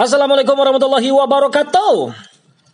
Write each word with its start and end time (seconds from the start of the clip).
Assalamualaikum 0.00 0.56
warahmatullahi 0.56 1.12
wabarakatuh. 1.12 2.08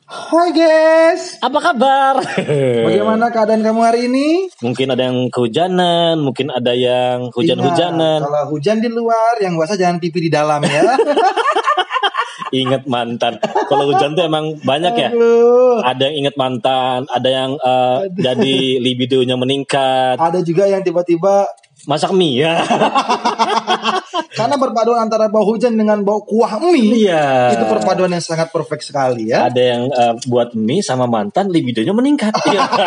Hai 0.07 0.55
guys, 0.55 1.43
Apa 1.43 1.59
kabar? 1.59 2.23
bagaimana 2.87 3.35
keadaan 3.35 3.67
kamu 3.67 3.81
hari 3.83 4.07
ini? 4.07 4.47
Mungkin 4.63 4.95
ada 4.95 5.11
yang 5.11 5.27
kehujanan, 5.35 6.23
mungkin 6.23 6.55
ada 6.55 6.71
yang 6.71 7.35
hujan-hujanan. 7.35 8.23
Ingat, 8.23 8.31
kalau 8.31 8.55
hujan 8.55 8.79
di 8.79 8.87
luar, 8.87 9.43
yang 9.43 9.59
basah 9.59 9.75
jangan 9.75 9.99
pipi 9.99 10.23
di 10.23 10.31
dalam 10.31 10.63
ya. 10.71 10.87
Ingat 12.63 12.87
mantan. 12.87 13.43
Kalau 13.43 13.91
hujan 13.91 14.15
tuh 14.15 14.23
emang 14.23 14.63
banyak 14.63 14.95
ya. 14.95 15.11
Aduh. 15.11 15.83
Ada 15.83 16.07
yang 16.07 16.17
ingat 16.23 16.35
mantan, 16.39 17.11
ada 17.11 17.27
yang 17.27 17.59
eh, 17.59 17.99
jadi 18.15 18.79
libidonya 18.79 19.35
meningkat. 19.35 20.15
Ada 20.23 20.47
juga 20.47 20.71
yang 20.71 20.87
tiba-tiba 20.87 21.43
Masak 21.87 22.11
mie 22.13 22.43
ya. 22.43 22.61
karena 24.37 24.59
perpaduan 24.59 25.07
antara 25.07 25.31
bau 25.31 25.47
hujan 25.47 25.79
dengan 25.79 26.03
bau 26.03 26.21
kuah 26.27 26.59
mie. 26.59 27.07
Iya. 27.07 27.55
Itu 27.55 27.65
perpaduan 27.71 28.11
yang 28.11 28.21
sangat 28.21 28.51
perfect 28.51 28.91
sekali 28.91 29.31
ya. 29.31 29.47
Ada 29.47 29.63
yang 29.63 29.83
eh, 29.89 30.15
buat 30.27 30.53
mie 30.59 30.83
sama 30.83 31.07
mantan 31.07 31.47
libidonya 31.47 31.95
meningkat. 31.95 32.35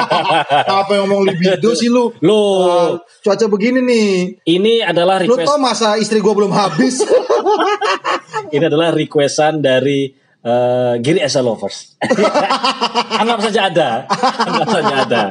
Apa 0.83 0.91
yang 0.99 1.07
ngomong 1.07 1.31
libido 1.31 1.71
sih 1.73 1.87
lu? 1.87 2.11
Loh, 2.19 2.51
Ah, 2.59 2.89
cuaca 3.23 3.45
begini 3.47 3.79
nih. 3.79 4.09
ini 4.51 4.83
adalah 4.83 5.23
Lu 5.23 5.31
request 5.31 5.47
tau 5.47 5.57
masa 5.57 5.95
istri 5.95 6.19
gua 6.19 6.35
belum 6.35 6.51
habis? 6.51 6.99
ini 8.55 8.63
adalah 8.67 8.91
requestan 8.91 9.63
dari 9.63 10.11
eh, 10.43 10.93
Giri 11.03 11.19
Esa 11.19 11.43
Lovers. 11.43 11.99
Anggap 13.21 13.39
saja 13.49 13.61
ada. 13.71 13.89
Anggap 14.45 14.69
saja 14.71 14.93
ada. 15.03 15.23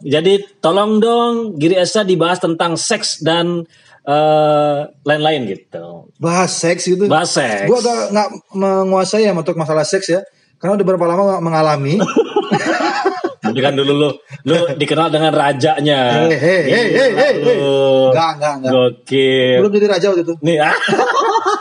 Jadi 0.00 0.60
tolong 0.60 1.00
dong 1.00 1.34
Giri 1.60 1.76
Esa 1.76 2.04
dibahas 2.04 2.40
tentang 2.40 2.76
seks 2.80 3.20
dan 3.20 3.64
eh, 4.04 4.78
lain-lain 5.04 5.40
gitu. 5.48 6.12
Bahas 6.16 6.52
seks 6.56 6.88
gitu. 6.88 7.04
Bahas 7.08 7.32
seks. 7.32 7.68
Gua 7.68 7.80
agak 7.80 7.98
nggak 8.12 8.28
menguasai 8.56 9.28
ya 9.28 9.32
untuk 9.36 9.56
masalah 9.56 9.84
seks 9.84 10.08
ya. 10.08 10.20
Karena 10.60 10.76
udah 10.76 10.86
berapa 10.86 11.06
lama 11.08 11.40
mengalami. 11.40 11.96
Tapi 13.40 13.56
kan 13.64 13.72
dulu 13.72 13.92
lu 13.96 14.08
lu 14.44 14.56
dikenal 14.76 15.08
dengan 15.08 15.32
rajanya. 15.32 16.28
Hei, 16.28 16.36
hei, 16.36 16.86
hei, 16.92 17.10
hei. 17.16 17.34
Lu. 17.40 18.12
Enggak, 18.12 18.30
enggak, 18.36 18.54
enggak. 18.60 18.72
Gokil. 18.76 19.56
Belum 19.64 19.72
jadi 19.72 19.86
raja 19.88 20.06
waktu 20.12 20.22
itu. 20.28 20.34
Nih, 20.44 20.60
ah. 20.60 20.76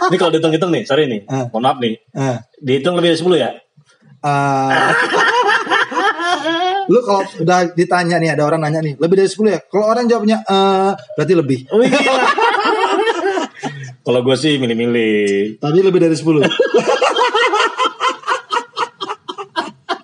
Ini 0.07 0.15
kalau 0.15 0.31
dihitung-hitung 0.31 0.71
nih, 0.71 0.83
sorry 0.87 1.03
nih. 1.05 1.21
Ah. 1.27 1.51
Mohon 1.51 1.63
maaf 1.67 1.77
nih. 1.83 1.93
Ah. 2.15 2.37
Dihitung 2.57 2.95
lebih 2.95 3.11
dari 3.11 3.19
10 3.19 3.35
ya? 3.35 3.49
Ah. 4.23 4.95
lu 6.89 6.99
kalau 7.05 7.21
udah 7.37 7.69
ditanya 7.77 8.17
nih 8.17 8.33
ada 8.33 8.49
orang 8.49 8.65
nanya 8.65 8.81
nih 8.81 8.97
lebih 8.97 9.21
dari 9.21 9.29
10 9.29 9.45
ya 9.45 9.59
kalau 9.69 9.93
orang 9.93 10.09
jawabnya 10.09 10.41
eh 10.41 10.91
berarti 11.13 11.33
lebih 11.37 11.59
Wih, 11.69 11.85
gila. 11.85 12.23
Kalau 14.01 14.19
gue 14.25 14.33
sih 14.33 14.57
milih-milih. 14.57 15.61
tadi 15.61 15.79
lebih 15.85 16.01
dari 16.01 16.17
10 16.17 16.25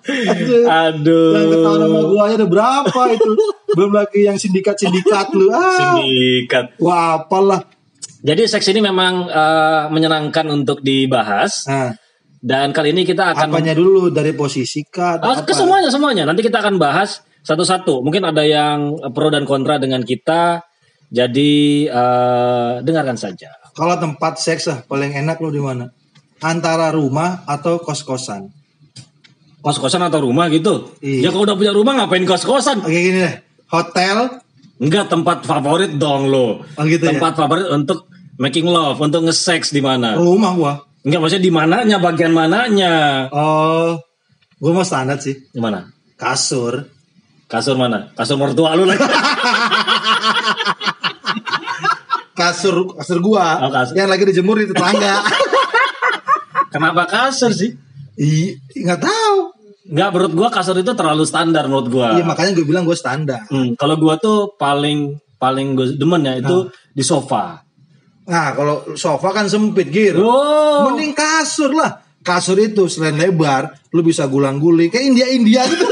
Anjir. 0.06 0.62
Aduh. 0.64 1.34
yang 1.34 1.50
ketahuan 1.50 1.80
sama 1.82 2.00
gua 2.06 2.22
aja 2.30 2.34
ada 2.38 2.46
berapa 2.46 3.00
itu 3.12 3.30
belum 3.74 3.90
lagi 3.92 4.20
yang 4.22 4.38
sindikat-sindikat 4.38 5.34
lu 5.34 5.50
ah 5.50 5.98
Sindikat. 5.98 6.78
wah 6.78 7.20
apalah 7.20 7.66
Jadi 8.22 8.42
seks 8.46 8.66
ini 8.70 8.80
memang 8.80 9.28
eh, 9.28 9.82
menyenangkan 9.88 10.46
untuk 10.48 10.80
dibahas 10.80 11.68
nah, 11.68 11.92
dan 12.40 12.72
kali 12.72 12.94
ini 12.94 13.02
kita 13.02 13.34
akan 13.34 13.52
apanya 13.52 13.74
dulu 13.74 14.08
dari 14.08 14.32
posisi 14.32 14.84
kah 14.86 15.18
Ah, 15.18 15.40
ke 15.40 15.50
apa? 15.50 15.52
semuanya 15.52 15.90
semuanya. 15.90 16.24
Nanti 16.24 16.40
kita 16.40 16.60
akan 16.60 16.76
bahas 16.76 17.20
satu-satu. 17.42 18.00
Mungkin 18.00 18.22
ada 18.24 18.42
yang 18.42 18.96
pro 19.12 19.28
dan 19.28 19.44
kontra 19.44 19.76
dengan 19.76 20.02
kita. 20.02 20.64
Jadi 21.06 21.86
eh, 21.86 22.72
dengarkan 22.82 23.14
saja. 23.14 23.50
kalau 23.76 23.92
tempat 23.94 24.40
seks 24.40 24.66
lah 24.66 24.80
paling 24.82 25.12
enak 25.12 25.36
lu 25.38 25.52
di 25.52 25.60
mana 25.60 25.92
antara 26.40 26.88
rumah 26.90 27.44
atau 27.44 27.76
kos-kosan 27.78 28.48
Kos-kosan 29.60 29.98
atau 30.00 30.22
rumah 30.22 30.46
gitu. 30.46 30.94
Iya. 31.02 31.26
Ya 31.26 31.28
kalau 31.28 31.42
udah 31.42 31.58
punya 31.58 31.72
rumah 31.74 31.92
ngapain 31.98 32.22
kos-kosan? 32.22 32.80
oke 32.80 32.90
gini 32.90 33.18
deh 33.20 33.34
hotel 33.66 34.38
Enggak 34.76 35.08
tempat 35.08 35.42
favorit 35.42 35.96
dong 35.96 36.28
lo. 36.28 36.60
Oh, 36.62 36.84
gitu 36.84 37.00
ya? 37.00 37.16
tempat 37.16 37.32
favorit 37.34 37.66
untuk 37.70 38.06
making 38.36 38.68
love, 38.68 39.00
untuk 39.00 39.24
nge-sex 39.24 39.72
di 39.72 39.80
mana? 39.80 40.12
rumah 40.14 40.52
gua 40.52 40.74
Enggak 41.00 41.20
maksudnya 41.22 41.44
di 41.46 41.52
mananya, 41.54 41.96
bagian 41.96 42.34
mananya? 42.34 42.94
Oh, 43.30 43.94
gue 44.58 44.72
mau 44.74 44.82
standar 44.82 45.16
sih. 45.16 45.38
Di 45.48 45.62
mana? 45.62 45.86
Kasur. 46.18 46.82
Kasur 47.46 47.78
mana? 47.78 48.10
Kasur 48.12 48.34
mertua 48.36 48.74
lu 48.74 48.84
lagi. 48.84 49.06
Kasur 52.36 52.92
kasur 52.92 53.18
gua 53.24 53.64
Oh, 53.64 53.72
kasur. 53.72 53.96
yang 53.96 54.12
lagi 54.12 54.28
dijemur 54.28 54.60
di 54.60 54.68
tetangga. 54.68 55.24
Kenapa 56.74 57.08
kasur 57.08 57.48
sih? 57.48 57.72
Ih, 58.20 58.60
nggak 58.76 59.00
tahu. 59.00 59.55
Enggak, 59.86 60.08
menurut 60.14 60.32
gua 60.34 60.48
kasur 60.50 60.76
itu 60.78 60.92
terlalu 60.98 61.22
standar 61.22 61.70
menurut 61.70 61.88
gua. 61.90 62.18
Iya, 62.18 62.24
makanya 62.26 62.58
gue 62.58 62.66
bilang 62.66 62.82
gue 62.82 62.98
standar. 62.98 63.46
Hmm, 63.46 63.78
kalau 63.78 63.94
gua 63.98 64.18
tuh 64.18 64.58
paling 64.58 65.14
paling 65.36 65.76
gue 65.76 65.86
demen 65.94 66.26
ya 66.26 66.40
itu 66.42 66.72
di 66.90 67.04
sofa. 67.04 67.62
Nah, 68.26 68.58
kalau 68.58 68.98
sofa 68.98 69.30
kan 69.30 69.46
sempit, 69.46 69.86
Gir. 69.94 70.18
Oh, 70.18 70.90
Mending 70.90 71.14
kasur 71.14 71.70
lah. 71.70 72.02
Kasur 72.26 72.58
itu 72.58 72.90
selain 72.90 73.14
lebar, 73.14 73.70
lu 73.94 74.02
bisa 74.02 74.26
gulang-guling 74.26 74.90
kayak 74.90 75.14
India-India 75.14 75.62
gitu. 75.70 75.86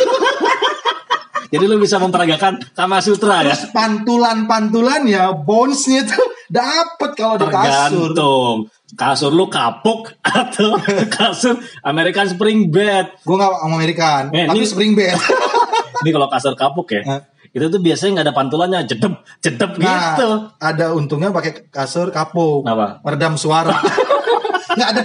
jadi 1.55 1.65
lu 1.71 1.79
bisa 1.79 2.03
memperagakan 2.03 2.59
Kama 2.75 2.99
Sutra 2.99 3.47
ya? 3.47 3.55
Pantulan-pantulan 3.71 5.07
ya 5.07 5.31
bones-nya 5.31 6.03
tuh 6.03 6.27
dapet 6.51 7.11
kalau 7.15 7.39
di 7.39 7.47
kasur. 7.47 8.11
Tergantung. 8.11 8.57
Kasur 8.95 9.31
lu 9.31 9.47
kapuk 9.47 10.15
atau 10.21 10.79
kasur 11.17 11.55
American 11.83 12.27
Spring 12.27 12.71
Bed. 12.71 13.11
Gue 13.21 13.35
gak 13.35 13.51
Amerikan, 13.63 14.31
Eh, 14.31 14.47
tapi 14.47 14.63
ini- 14.63 14.69
spring 14.69 14.95
bed. 14.95 15.15
Ini 16.05 16.11
kalau 16.11 16.29
kasur 16.29 16.53
kapuk 16.53 16.91
ya, 16.91 17.01
Hah? 17.03 17.21
itu 17.49 17.65
tuh 17.65 17.81
biasanya 17.81 18.21
nggak 18.21 18.27
ada 18.29 18.35
pantulannya, 18.35 18.81
jedep, 18.85 19.15
jedep 19.41 19.79
Nah, 19.79 20.19
gitu. 20.19 20.29
ada 20.61 20.93
untungnya 20.93 21.33
pakai 21.33 21.65
kasur 21.71 22.11
kapuk. 22.11 22.67
Apa? 22.67 23.01
Meredam 23.01 23.41
suara. 23.41 23.73
nggak 24.77 24.89
ada. 24.91 25.03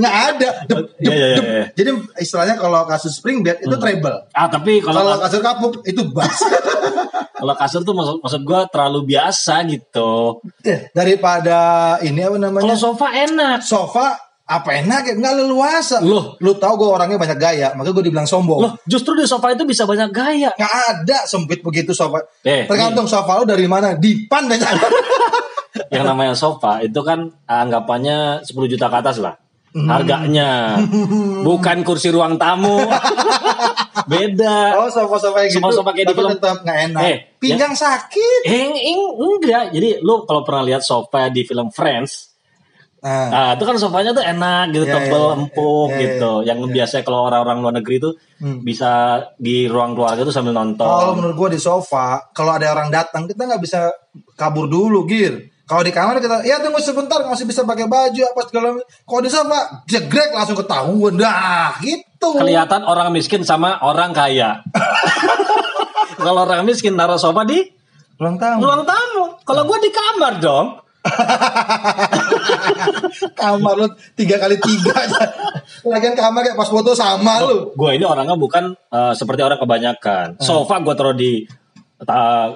Nggak 0.00 0.16
ada. 0.32 0.48
Dep, 0.64 0.96
Iya, 0.98 1.12
iya, 1.12 1.26
iya. 1.28 1.64
Jadi 1.76 1.90
istilahnya 2.18 2.56
kalau 2.56 2.88
kasur 2.88 3.12
spring 3.12 3.44
bed 3.44 3.60
itu 3.60 3.76
treble. 3.76 4.24
Ah 4.32 4.48
tapi 4.48 4.80
kalau 4.80 5.04
Kalau 5.04 5.16
kasur 5.20 5.40
kapuk 5.40 5.72
itu 5.84 6.02
bass. 6.10 6.40
kalau 7.38 7.54
kasur 7.54 7.80
tuh 7.84 7.92
maksud 7.92 8.16
maksud 8.20 8.40
gue 8.42 8.60
terlalu 8.72 9.00
biasa 9.06 9.54
gitu. 9.68 10.40
Eh, 10.64 10.88
Daripada 10.90 11.58
ini 12.00 12.20
apa 12.20 12.36
namanya? 12.36 12.64
Kalau 12.64 12.78
sofa 12.78 13.08
enak. 13.12 13.58
sofa 13.60 14.16
apa 14.50 14.82
enak 14.82 15.02
ya 15.06 15.14
nggak 15.14 15.34
leluasa. 15.46 16.02
Loh. 16.02 16.34
lu 16.42 16.58
tahu 16.58 16.74
gue 16.82 16.88
orangnya 16.90 17.22
banyak 17.22 17.38
gaya, 17.38 17.68
makanya 17.78 17.94
gue 17.94 18.04
dibilang 18.10 18.26
sombong. 18.26 18.58
Loh, 18.58 18.72
justru 18.82 19.14
di 19.14 19.22
sofa 19.22 19.54
itu 19.54 19.62
bisa 19.62 19.86
banyak 19.86 20.10
gaya. 20.10 20.50
Nggak 20.58 20.74
ada 20.90 21.18
sempit 21.22 21.62
begitu 21.62 21.94
sofa. 21.94 22.18
Eh, 22.42 22.66
Tergantung 22.66 23.06
sofa 23.06 23.38
lu 23.38 23.46
dari 23.46 23.70
mana. 23.70 23.94
Dipan 23.94 24.50
dan 24.50 24.58
Yang 25.94 26.02
namanya 26.02 26.34
sofa 26.34 26.82
itu 26.82 26.98
kan 27.06 27.30
anggapannya 27.46 28.42
10 28.42 28.50
juta 28.66 28.90
ke 28.90 28.96
atas 28.98 29.22
lah. 29.22 29.38
Hmm. 29.70 29.86
Harganya. 29.86 30.82
Bukan 31.46 31.82
kursi 31.82 32.10
ruang 32.10 32.34
tamu. 32.36 32.74
Beda. 34.10 34.74
Oh 34.76 34.88
sofa-sofa 34.88 35.40
kayak 35.40 35.50
gitu. 35.50 35.62
Sofa-sofa 35.62 35.90
kayak 35.92 36.06
di 36.06 36.14
film. 36.14 36.30
tetap 36.34 36.56
nggak 36.60 36.78
enak. 36.90 37.00
Eh, 37.04 37.16
Pinggang 37.38 37.74
sakit. 37.74 38.40
Eh, 38.44 38.66
eng- 38.88 39.14
enggak. 39.16 39.70
Jadi 39.70 40.00
lu 40.00 40.24
kalau 40.24 40.42
pernah 40.42 40.64
lihat 40.64 40.82
sofa 40.82 41.28
di 41.28 41.42
film 41.42 41.70
Friends, 41.70 42.28
Nah, 43.00 43.32
Nah, 43.32 43.48
itu 43.56 43.64
kan 43.64 43.80
sofanya 43.80 44.12
tuh 44.12 44.20
enak 44.20 44.76
gitu, 44.76 44.84
Ya, 44.84 44.92
tebel, 44.92 45.24
ya, 45.24 45.32
empuk 45.32 45.88
ya, 45.88 45.96
ya, 45.96 46.00
gitu. 46.04 46.32
Yang 46.44 46.58
biasanya 46.68 47.02
kalau 47.02 47.20
orang-orang 47.24 47.56
luar 47.58 47.74
negeri 47.80 47.96
tuh 47.96 48.12
Hmm. 48.36 48.60
bisa 48.60 48.92
di 49.40 49.64
ruang 49.64 49.96
keluarga 49.96 50.20
tuh 50.20 50.28
sambil 50.28 50.52
Kalau 50.52 50.76
nonton. 50.76 51.16
menurut 51.16 51.32
gua 51.32 51.48
di 51.48 51.56
sofa, 51.56 52.28
kalau 52.36 52.52
ada 52.52 52.68
orang 52.68 52.92
datang 52.92 53.24
kita 53.24 53.48
nggak 53.48 53.62
bisa 53.64 53.88
kabur 54.36 54.68
dulu, 54.68 55.08
gir. 55.08 55.32
Kalau 55.70 55.86
di 55.86 55.94
kamar 55.94 56.18
kita, 56.18 56.42
ya 56.42 56.58
tunggu 56.58 56.82
sebentar 56.82 57.22
masih 57.30 57.46
bisa 57.46 57.62
pakai 57.62 57.86
baju 57.86 58.22
apa 58.26 58.40
segala. 58.50 58.74
macam. 58.74 58.86
Kalau 59.06 59.20
di 59.22 59.30
sofa, 59.30 59.86
jegrek 59.86 60.34
langsung 60.34 60.58
ketahuan, 60.58 61.14
dah 61.14 61.78
gitu. 61.78 62.42
Kelihatan 62.42 62.82
orang 62.82 63.14
miskin 63.14 63.46
sama 63.46 63.78
orang 63.78 64.10
kaya. 64.10 64.66
kalau 66.26 66.42
orang 66.42 66.66
miskin 66.66 66.98
naruh 66.98 67.22
sofa 67.22 67.46
di 67.46 67.70
Ulang 68.18 68.34
tahun. 68.34 68.58
ruang 68.58 68.82
tamu. 68.82 69.38
Kalau 69.46 69.62
gua 69.62 69.78
di 69.78 69.94
kamar 69.94 70.42
dong. 70.42 70.66
kamar 73.40 73.74
lu 73.78 73.86
tiga 74.18 74.42
kali 74.42 74.58
tiga. 74.58 75.06
Lagian 75.86 76.18
kamar 76.18 76.50
kayak 76.50 76.58
pas 76.58 76.66
foto 76.66 76.98
sama 76.98 77.46
lu. 77.46 77.70
Gua 77.78 77.94
ini 77.94 78.02
orangnya 78.02 78.34
bukan 78.34 78.74
eh, 78.74 79.14
seperti 79.14 79.46
orang 79.46 79.62
kebanyakan. 79.62 80.34
Hmm. 80.34 80.42
Sofa 80.42 80.82
gua 80.82 80.98
taruh 80.98 81.14
di 81.14 81.46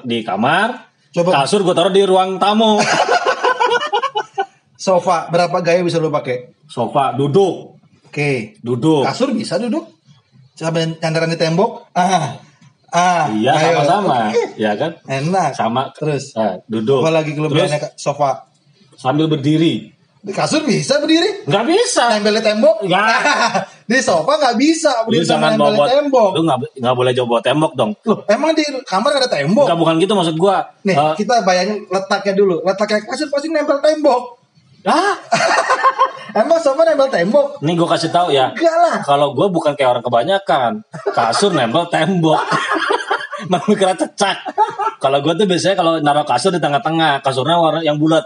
di 0.03 0.19
kamar. 0.27 0.94
Coba. 1.15 1.31
Kasur 1.47 1.63
gua 1.63 1.79
taruh 1.79 1.95
di 1.95 2.03
ruang 2.03 2.43
tamu. 2.43 2.83
Sofa 4.75 5.31
berapa 5.31 5.55
gaya 5.63 5.81
bisa 5.81 6.03
lu 6.03 6.11
pakai? 6.11 6.53
Sofa 6.67 7.15
duduk, 7.15 7.79
Oke. 8.11 8.59
duduk. 8.61 9.07
Kasur 9.07 9.31
bisa 9.33 9.57
duduk. 9.57 9.87
Sampai 10.55 10.91
nyandaran 10.99 11.31
di 11.31 11.39
tembok. 11.39 11.89
Ah. 11.95 12.37
Ah. 12.91 13.27
Iya 13.31 13.55
sama-sama, 13.55 14.31
Oke. 14.31 14.43
ya 14.59 14.75
kan? 14.75 14.99
Enak. 15.07 15.55
Sama 15.55 15.91
Terus. 15.95 16.35
eh, 16.35 16.63
duduk. 16.67 17.03
Apa 17.07 17.11
lagi 17.15 17.33
kelebihannya 17.33 17.79
Terus 17.79 17.95
sofa? 17.97 18.51
sambil 18.95 19.31
berdiri. 19.31 19.94
Di 20.25 20.33
kasur 20.33 20.65
bisa 20.65 20.97
berdiri. 21.05 21.45
Nggak 21.45 21.65
bisa. 21.69 22.17
Nempel 22.17 22.41
di 22.41 22.43
tembok. 22.43 22.81
Nggak. 22.81 23.09
di 23.93 24.01
sofa 24.01 24.41
nggak 24.41 24.57
bisa 24.57 25.05
berdiri 25.05 25.21
sama 25.21 25.53
jangan 25.53 25.61
nempel 25.61 25.75
di 25.77 25.81
tembok. 25.93 26.31
Lu 26.33 26.41
nggak 26.49 26.59
nggak 26.81 26.95
boleh 26.97 27.11
bawa 27.29 27.41
tembok 27.45 27.73
dong. 27.77 27.91
Loh, 28.09 28.19
emang 28.25 28.57
di 28.57 28.65
kamar 28.89 29.21
ada 29.21 29.29
tembok? 29.29 29.69
Bukan 29.69 29.77
bukan 29.77 29.95
gitu 30.01 30.13
maksud 30.17 30.37
gua. 30.41 30.65
Nih, 30.81 30.97
Eh, 30.97 31.13
kita 31.21 31.45
bayangin 31.45 31.85
letaknya 31.93 32.33
dulu. 32.33 32.65
Letaknya 32.65 33.05
kasur 33.05 33.29
pasti 33.29 33.53
nempel 33.53 33.77
tembok. 33.85 34.41
ah, 34.89 35.13
Emang 36.41 36.57
sofa 36.57 36.89
nempel 36.89 37.13
tembok? 37.13 37.61
nih 37.61 37.77
gua 37.77 37.89
kasih 37.93 38.09
tahu 38.09 38.33
ya. 38.33 38.49
Enggak 38.57 38.77
lah. 38.81 38.97
Kalau 39.05 39.37
gua 39.37 39.53
bukan 39.53 39.77
kayak 39.77 40.01
orang 40.01 40.05
kebanyakan. 40.09 40.71
Kasur 41.13 41.53
nempel 41.53 41.85
tembok. 41.93 42.41
Mau 43.53 43.61
kira 43.77 43.93
cecak. 43.93 44.41
Kalau 44.97 45.21
gua 45.21 45.37
tuh 45.37 45.45
biasanya 45.45 45.77
kalau 45.77 46.01
naruh 46.01 46.25
kasur 46.25 46.49
di 46.49 46.57
tengah-tengah, 46.57 47.21
kasurnya 47.21 47.61
warna 47.61 47.85
yang 47.85 48.01
bulat. 48.01 48.25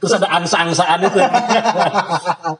Terus 0.00 0.12
ada 0.16 0.28
angsa-angsaan 0.32 0.98
itu. 1.02 1.18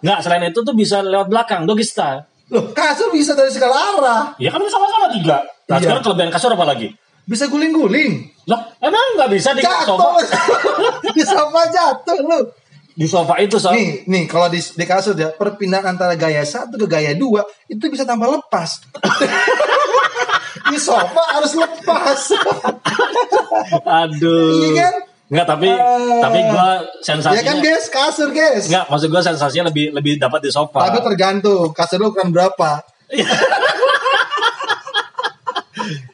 Nggak, 0.03 0.19
selain 0.23 0.45
itu 0.49 0.61
tuh 0.63 0.75
bisa 0.75 1.01
lewat 1.01 1.29
belakang, 1.29 1.65
doggy 1.65 1.87
style. 1.87 2.27
Loh, 2.53 2.69
kasur 2.77 3.09
bisa 3.09 3.33
dari 3.33 3.49
segala 3.49 3.75
arah. 3.75 4.23
Ya 4.37 4.53
kan 4.53 4.61
sama-sama 4.69 5.09
tiga. 5.09 5.41
Nah, 5.41 5.81
Iya. 5.81 5.89
sekarang 5.89 6.03
kelebihan 6.05 6.31
kasur 6.31 6.53
apa 6.53 6.69
lagi? 6.69 6.93
Bisa 7.25 7.49
guling-guling. 7.49 8.29
Lah, 8.45 8.61
emang 8.77 9.17
nggak 9.17 9.31
bisa 9.33 9.55
di 9.55 9.63
Jatuh. 9.65 9.95
sofa? 9.97 10.21
di 11.17 11.23
sofa 11.23 11.63
jatuh 11.71 12.19
lu. 12.21 12.41
Di 12.93 13.07
sofa 13.09 13.41
itu, 13.41 13.57
so. 13.57 13.73
Nih, 13.73 14.05
nih 14.05 14.29
kalau 14.29 14.53
di, 14.53 14.61
di 14.61 14.85
kasur 14.85 15.17
ya 15.17 15.33
perpindahan 15.33 15.97
antara 15.97 16.13
gaya 16.13 16.45
satu 16.45 16.77
ke 16.77 16.85
gaya 16.85 17.17
dua 17.17 17.41
itu 17.65 17.81
bisa 17.89 18.05
tanpa 18.05 18.29
lepas. 18.29 18.85
di 20.69 20.77
sofa 20.77 21.23
harus 21.33 21.57
lepas. 21.57 22.21
Aduh. 23.87 24.61
Iya 24.61 24.71
kan? 24.77 24.95
Nggak, 25.33 25.47
tapi 25.49 25.69
Ah. 25.73 26.21
tapi 26.21 26.39
gua 26.45 26.69
sensasinya 27.01 27.41
ya 27.41 27.45
kan 27.49 27.57
guys, 27.65 27.89
kasur 27.89 28.29
guys. 28.31 28.69
Nggak, 28.69 28.85
maksud 28.93 29.09
gua 29.09 29.23
sensasinya 29.25 29.73
lebih 29.73 29.89
lebih 29.97 30.21
dapat 30.21 30.45
di 30.45 30.51
sofa. 30.53 30.93
Tapi 30.93 31.01
tergantung 31.01 31.73
kasur 31.73 31.99
lu 31.99 32.13
kan 32.13 32.29
berapa. 32.29 32.85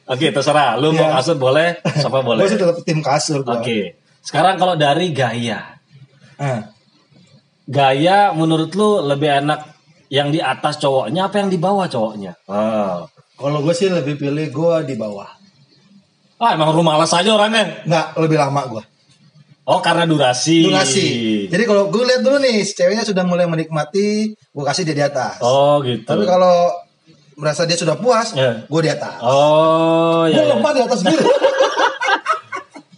Oke, 0.09 0.33
terserah. 0.33 0.79
Lu 0.81 0.95
mau 0.95 1.11
Iya. 1.11 1.21
kasur 1.21 1.37
boleh, 1.37 1.69
sofa 1.99 2.23
boleh. 2.25 2.41
Gue 2.41 2.49
sih 2.49 2.57
tetap 2.57 2.79
tim 2.81 3.03
kasur 3.03 3.43
gua. 3.45 3.61
Oke. 3.61 3.99
Sekarang 4.25 4.57
kalau 4.57 4.79
dari 4.79 5.13
gaya. 5.13 5.77
Ah. 6.39 6.71
Gaya 7.69 8.33
menurut 8.33 8.73
lu 8.73 9.05
lebih 9.05 9.45
enak 9.45 9.61
yang 10.09 10.33
di 10.33 10.41
atas 10.41 10.81
cowoknya 10.81 11.29
apa 11.29 11.45
yang 11.45 11.51
di 11.53 11.59
bawah 11.61 11.85
cowoknya? 11.85 12.33
Ah. 12.49 13.05
Kalau 13.37 13.59
gue 13.61 13.75
sih 13.77 13.91
lebih 13.93 14.17
pilih 14.17 14.47
gue 14.49 14.75
di 14.89 14.95
bawah. 14.97 15.29
Ah, 16.39 16.55
emang 16.55 16.73
lu 16.73 16.81
malas 16.81 17.11
aja 17.13 17.29
orangnya. 17.29 17.83
Nggak, 17.85 18.07
lebih 18.17 18.39
lama 18.39 18.63
gue. 18.71 18.83
Oh, 19.69 19.85
karena 19.85 20.09
durasi. 20.09 20.65
Durasi. 20.65 21.09
Jadi 21.53 21.63
kalau 21.69 21.93
gue 21.93 22.01
lihat 22.01 22.25
dulu 22.25 22.41
nih, 22.41 22.65
si 22.65 22.73
ceweknya 22.73 23.05
sudah 23.05 23.21
mulai 23.29 23.45
menikmati, 23.45 24.33
gue 24.33 24.65
kasih 24.65 24.89
dia 24.89 24.97
di 24.97 25.05
atas. 25.05 25.45
Oh, 25.45 25.85
gitu. 25.85 26.09
Tapi 26.09 26.25
kalau 26.25 26.73
merasa 27.37 27.69
dia 27.69 27.77
sudah 27.77 28.01
puas, 28.01 28.33
Ya. 28.33 28.65
gue 28.65 28.81
di 28.81 28.89
atas. 28.89 29.21
Oh, 29.21 30.25
gue 30.25 30.33
ya. 30.33 30.49
ya. 30.49 30.57
lompat 30.57 30.73
di 30.73 30.83
atas 30.89 31.05
gitu. 31.05 31.21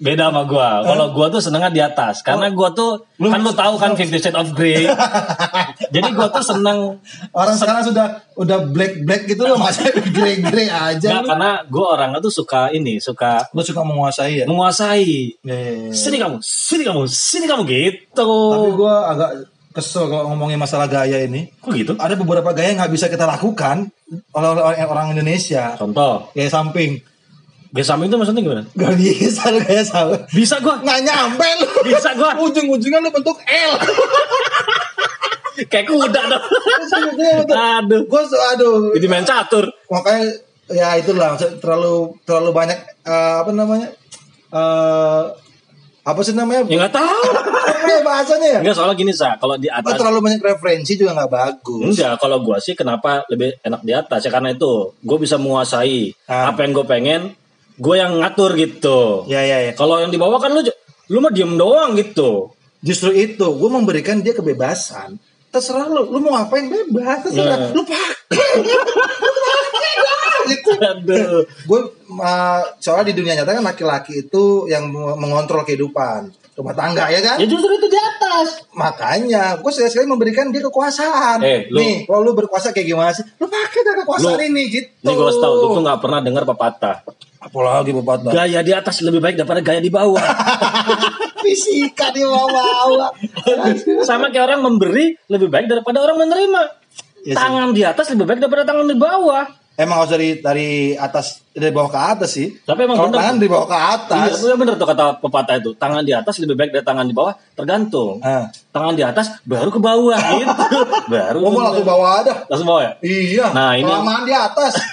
Beda 0.00 0.32
sama 0.32 0.48
gua. 0.48 0.80
Kalau 0.80 1.12
gua 1.12 1.28
tuh 1.28 1.38
senengnya 1.38 1.68
di 1.68 1.78
atas 1.78 2.24
karena 2.24 2.48
gua 2.48 2.72
tuh 2.72 3.04
Lu- 3.20 3.28
kan 3.28 3.44
lu 3.44 3.52
tahu 3.52 3.76
kan 3.76 3.92
Fifty 3.92 4.16
Shades 4.16 4.32
of 4.34 4.56
Grey. 4.56 4.88
Jadi 5.94 6.08
gua 6.10 6.32
tuh 6.32 6.40
seneng 6.40 6.96
Orang 7.30 7.56
sekarang 7.56 7.84
sudah 7.84 8.24
udah 8.34 8.58
black 8.72 9.04
black 9.04 9.28
gitu 9.28 9.44
loh, 9.44 9.60
masih 9.60 9.92
grey 10.16 10.40
grey 10.40 10.72
aja. 10.72 11.20
Nggak, 11.20 11.24
karena 11.28 11.50
gua 11.68 11.86
orangnya 12.00 12.18
tuh 12.18 12.32
suka 12.32 12.72
ini, 12.72 12.96
suka 12.96 13.44
Lu 13.52 13.60
suka 13.60 13.84
menguasai 13.84 14.40
ya? 14.40 14.44
menguasai. 14.48 15.36
Ya, 15.44 15.52
ya, 15.54 15.72
ya. 15.86 15.92
Sini 15.92 16.16
kamu, 16.16 16.40
sini 16.40 16.82
kamu, 16.82 17.02
sini 17.04 17.44
kamu 17.44 17.62
gitu. 17.68 18.24
Tapi 18.24 18.68
gue 18.72 18.94
agak 18.96 19.30
kesel 19.70 20.08
kalau 20.08 20.32
ngomongin 20.32 20.56
masalah 20.58 20.88
gaya 20.88 21.22
ini. 21.22 21.52
Kok 21.60 21.70
gitu? 21.76 21.92
Ada 21.94 22.16
beberapa 22.16 22.50
gaya 22.50 22.72
yang 22.72 22.80
nggak 22.80 22.90
bisa 22.90 23.06
kita 23.06 23.28
lakukan 23.28 23.92
oleh 24.32 24.48
oleh 24.48 24.80
orang 24.82 25.12
Indonesia. 25.12 25.76
Contoh, 25.76 26.32
Gaya 26.32 26.48
samping. 26.48 27.04
Gaya 27.70 27.84
samping 27.84 28.08
itu 28.08 28.16
maksudnya 28.16 28.42
gimana? 28.42 28.62
Gak 28.72 28.92
bisa 28.94 29.42
lu 29.48 29.58
gaya 29.60 29.82
samping. 29.82 30.22
Bisa 30.30 30.58
gua, 30.58 30.78
Nggak 30.78 31.00
nyampe 31.02 31.46
lu. 31.58 31.66
bisa 31.86 32.10
gua. 32.14 32.30
Ujung-ujungnya 32.40 32.98
lu 32.98 33.10
bentuk 33.10 33.38
L. 33.42 33.72
Kayak 35.60 35.86
kuda 35.86 36.20
dong. 36.24 36.44
Aduh, 37.50 38.00
Gue 38.08 38.22
aduh. 38.24 38.96
jadi 38.96 39.06
main 39.06 39.24
catur. 39.24 39.68
Makanya 39.86 40.24
ya 40.70 40.96
itulah 40.96 41.34
terlalu 41.36 42.14
terlalu 42.22 42.50
banyak 42.50 42.78
eh, 43.04 43.34
apa 43.42 43.50
namanya? 43.52 43.88
eh 44.50 45.22
apa 46.00 46.20
sih 46.24 46.32
namanya? 46.32 46.64
Ya 46.64 46.76
nggak 46.80 46.94
tahu. 46.96 47.22
Apa 47.60 47.86
ya 47.86 48.00
bahasanya 48.00 48.48
ya? 48.56 48.58
Enggak 48.64 48.74
soalnya 48.74 48.96
gini 48.96 49.12
sa, 49.12 49.36
kalau 49.36 49.60
di 49.60 49.68
Apa 49.68 49.92
atas 49.92 50.00
terlalu 50.00 50.18
banyak 50.24 50.40
referensi 50.40 50.96
juga 50.96 51.12
nggak 51.12 51.30
bagus. 51.30 51.92
Enggak, 51.92 52.14
kalau 52.18 52.40
gua 52.40 52.56
sih 52.56 52.72
kenapa 52.72 53.28
lebih 53.28 53.60
enak 53.60 53.80
di 53.84 53.92
atas 53.92 54.24
ya 54.24 54.30
karena 54.32 54.50
itu 54.50 54.96
gue 54.96 55.18
bisa 55.20 55.36
menguasai 55.36 56.16
Ah. 56.24 56.50
apa 56.50 56.64
yang 56.64 56.72
gue 56.72 56.86
pengen, 56.88 57.20
gue 57.80 57.94
yang 57.96 58.20
ngatur 58.20 58.52
gitu. 58.54 59.24
Ya 59.26 59.40
ya 59.40 59.64
ya. 59.64 59.72
Kalau 59.72 59.96
yang 59.96 60.12
di 60.12 60.20
bawah 60.20 60.36
kan 60.36 60.52
lu 60.52 60.60
lu 61.10 61.18
mah 61.18 61.32
diem 61.32 61.56
doang 61.56 61.96
gitu. 61.96 62.52
Justru 62.80 63.10
itu, 63.10 63.44
gue 63.44 63.70
memberikan 63.70 64.20
dia 64.20 64.32
kebebasan. 64.32 65.16
Terserah 65.50 65.88
lu, 65.88 66.06
lu 66.06 66.22
mau 66.22 66.38
ngapain 66.38 66.68
bebas, 66.68 67.26
terserah. 67.26 67.58
Ya. 67.58 67.74
Lu 67.74 67.82
pakai. 67.82 68.14
Gitu. 70.40 70.70
Aduh. 70.72 71.44
Gue 71.68 71.80
uh, 72.10 72.62
soalnya 72.80 73.12
di 73.12 73.22
dunia 73.22 73.36
nyata 73.36 73.54
kan 73.54 73.64
laki-laki 73.64 74.24
itu 74.24 74.66
yang 74.66 74.88
mengontrol 74.90 75.62
kehidupan 75.62 76.32
rumah 76.56 76.74
tangga 76.74 77.06
ya 77.08 77.20
kan. 77.22 77.36
Ya 77.38 77.46
justru 77.46 77.70
itu 77.70 77.86
di 77.86 77.96
atas. 77.96 78.64
Makanya 78.72 79.60
gue 79.60 79.70
sekali-sekali 79.70 80.08
memberikan 80.08 80.48
dia 80.48 80.64
kekuasaan. 80.64 81.38
Eh, 81.40 81.68
lu- 81.70 81.78
Nih, 81.78 81.94
kalau 82.04 82.24
lu 82.24 82.32
berkuasa 82.34 82.72
kayak 82.72 82.88
gimana 82.88 83.10
sih? 83.12 83.22
Lu 83.38 83.46
pakai 83.46 83.80
dah 83.80 83.94
kekuasaan 84.02 84.36
Lu- 84.36 84.48
ini 84.48 84.62
gitu. 84.68 84.88
Ini 85.06 85.12
gue 85.12 85.32
tahu, 85.38 85.54
lu 85.54 85.66
tuh 85.76 85.82
nggak 85.84 86.00
pernah 86.02 86.20
dengar 86.20 86.42
pepatah. 86.44 86.96
Apalagi 87.40 87.96
bapak 87.96 88.28
Gaya 88.28 88.60
di 88.60 88.72
atas 88.72 89.00
lebih 89.00 89.18
baik 89.18 89.40
daripada 89.40 89.64
gaya 89.64 89.80
di 89.80 89.88
bawah. 89.88 90.20
Fisika 91.42 92.12
di 92.12 92.20
bawah. 92.20 93.10
Sama 94.04 94.28
kayak 94.28 94.44
orang 94.46 94.60
memberi 94.62 95.16
lebih 95.26 95.48
baik 95.48 95.66
daripada 95.66 96.04
orang 96.04 96.20
menerima. 96.20 96.62
Sih. 97.20 97.36
tangan 97.36 97.76
di 97.76 97.84
atas 97.84 98.16
lebih 98.16 98.24
baik 98.24 98.40
daripada 98.40 98.64
tangan 98.64 98.88
di 98.88 98.96
bawah. 98.96 99.44
Emang 99.76 100.04
harus 100.04 100.12
dari 100.12 100.40
dari 100.40 100.92
atas 100.92 101.40
dari 101.52 101.72
bawah 101.72 101.88
ke 101.88 101.96
atas 101.96 102.30
sih. 102.32 102.52
Tapi 102.60 102.84
emang 102.84 102.96
Kalau 102.96 103.08
bener. 103.08 103.20
tangan 103.24 103.34
dari 103.36 103.48
bawah 103.48 103.68
ke 103.68 103.76
atas. 103.76 104.28
Iya, 104.36 104.54
bener 104.56 104.74
tuh 104.76 104.88
kata 104.88 105.04
pepatah 105.16 105.56
itu. 105.56 105.70
Tangan 105.72 106.04
di 106.04 106.12
atas 106.12 106.36
lebih 106.36 106.56
baik 106.56 106.72
dari 106.72 106.84
tangan 106.84 107.04
di 107.04 107.16
bawah, 107.16 107.32
tergantung. 107.56 108.20
Ah. 108.20 108.48
Tangan 108.72 108.92
di 108.92 109.04
atas 109.04 109.40
baru 109.44 109.68
ke 109.68 109.80
bawah 109.80 110.16
gitu. 110.40 110.64
baru. 111.08 111.38
Oh, 111.40 111.52
mau 111.52 111.64
langsung 111.64 111.88
bawah 111.88 112.20
ada. 112.20 112.44
Langsung 112.48 112.68
bawah 112.68 112.82
ya? 112.84 112.92
Iya. 113.00 113.46
Nah, 113.56 113.72
ini- 113.76 113.88
kelamaan 113.88 114.22
di 114.28 114.34
atas. 114.36 114.72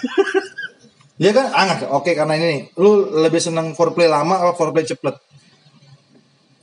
Iya 1.18 1.32
kan? 1.34 1.46
Ah, 1.50 1.64
nggak. 1.66 1.90
Oke, 1.90 2.14
karena 2.14 2.38
ini 2.38 2.46
nih, 2.46 2.62
lu 2.78 3.10
lebih 3.26 3.42
seneng 3.42 3.74
foreplay 3.74 4.06
lama 4.06 4.38
atau 4.38 4.54
foreplay 4.54 4.86
cepet? 4.86 5.18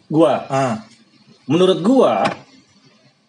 Gua, 0.07 0.47
Ah. 0.47 0.87
menurut 1.51 1.83
gua, 1.83 2.23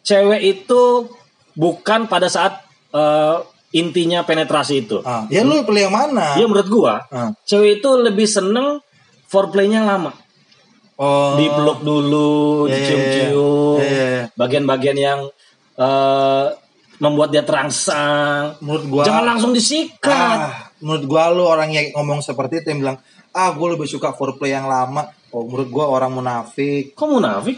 cewek 0.06 0.42
itu 0.44 1.10
bukan 1.58 2.06
pada 2.06 2.30
saat 2.30 2.62
eh, 2.96 3.38
intinya 3.76 4.24
penetrasi 4.24 4.88
itu. 4.88 5.04
Ah. 5.04 5.28
Ya 5.28 5.44
lu 5.44 5.66
pilih 5.68 5.90
yang 5.90 5.96
mana? 5.96 6.40
Iya 6.40 6.46
menurut 6.48 6.70
gua, 6.70 6.94
Ah. 7.12 7.34
cewek 7.44 7.82
itu 7.82 7.90
lebih 8.00 8.24
seneng 8.24 8.80
foreplaynya 9.28 9.84
lama. 9.84 10.14
Oh. 10.96 11.36
Dipeluk 11.36 11.84
dulu, 11.84 12.32
Iya, 12.66 12.72
iya, 12.72 12.76
dicium-cium, 12.80 13.80
iya, 13.84 14.06
iya. 14.08 14.24
bagian-bagian 14.38 14.96
yang 14.96 15.20
eh, 15.76 16.46
membuat 17.00 17.30
dia 17.32 17.44
terangsang. 17.44 18.60
Menurut 18.64 18.84
gua 18.88 19.04
Jangan 19.04 19.26
langsung 19.36 19.52
disikat. 19.52 20.12
Ah, 20.12 20.72
menurut 20.80 21.04
gua 21.08 21.32
lu 21.32 21.44
orang 21.44 21.72
yang 21.72 21.92
ngomong 21.96 22.24
seperti 22.24 22.64
itu 22.64 22.68
yang 22.72 22.80
bilang, 22.82 22.98
"Ah, 23.36 23.52
gua 23.52 23.76
lebih 23.76 23.88
suka 23.88 24.16
foreplay 24.16 24.56
yang 24.56 24.68
lama." 24.68 25.08
Oh, 25.36 25.44
menurut 25.44 25.68
gua 25.68 25.86
orang 25.92 26.16
munafik. 26.16 26.96
Kok 26.96 27.10
munafik? 27.20 27.58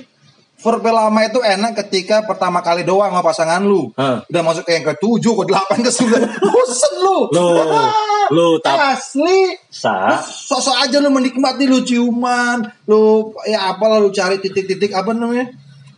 Foreplay 0.57 0.89
lama 0.89 1.21
itu 1.21 1.37
enak 1.37 1.85
ketika 1.85 2.25
pertama 2.25 2.65
kali 2.65 2.81
doang 2.81 3.13
sama 3.13 3.21
pasangan 3.21 3.61
lu. 3.61 3.93
Hah. 3.93 4.25
Udah 4.25 4.41
masuk 4.41 4.65
ke 4.65 4.73
yang 4.73 4.89
ke-7, 4.89 5.21
ke-8, 5.21 5.69
ke-9. 5.85 6.03
Bosen 6.49 6.93
lu. 6.97 7.17
Lu, 7.29 7.47
lu 8.35 8.47
tap 8.65 8.97
Asli. 8.97 9.53
sa. 9.69 10.17
Sosok 10.17 10.81
aja 10.81 10.97
lu 10.97 11.13
menikmati 11.13 11.69
lu 11.69 11.85
ciuman, 11.85 12.65
lu 12.89 13.29
ya 13.45 13.69
apalah 13.69 14.01
lu 14.01 14.09
cari 14.09 14.41
titik-titik 14.41 14.97
apa 14.97 15.13
namanya? 15.13 15.53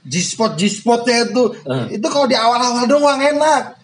G-spot 0.07 0.55
G-spotnya 0.55 1.27
itu. 1.27 1.43
Eh. 1.65 1.99
Itu 1.99 2.07
kalau 2.07 2.25
di 2.25 2.35
awal-awal 2.37 2.87
doang 2.87 3.19
enak. 3.19 3.75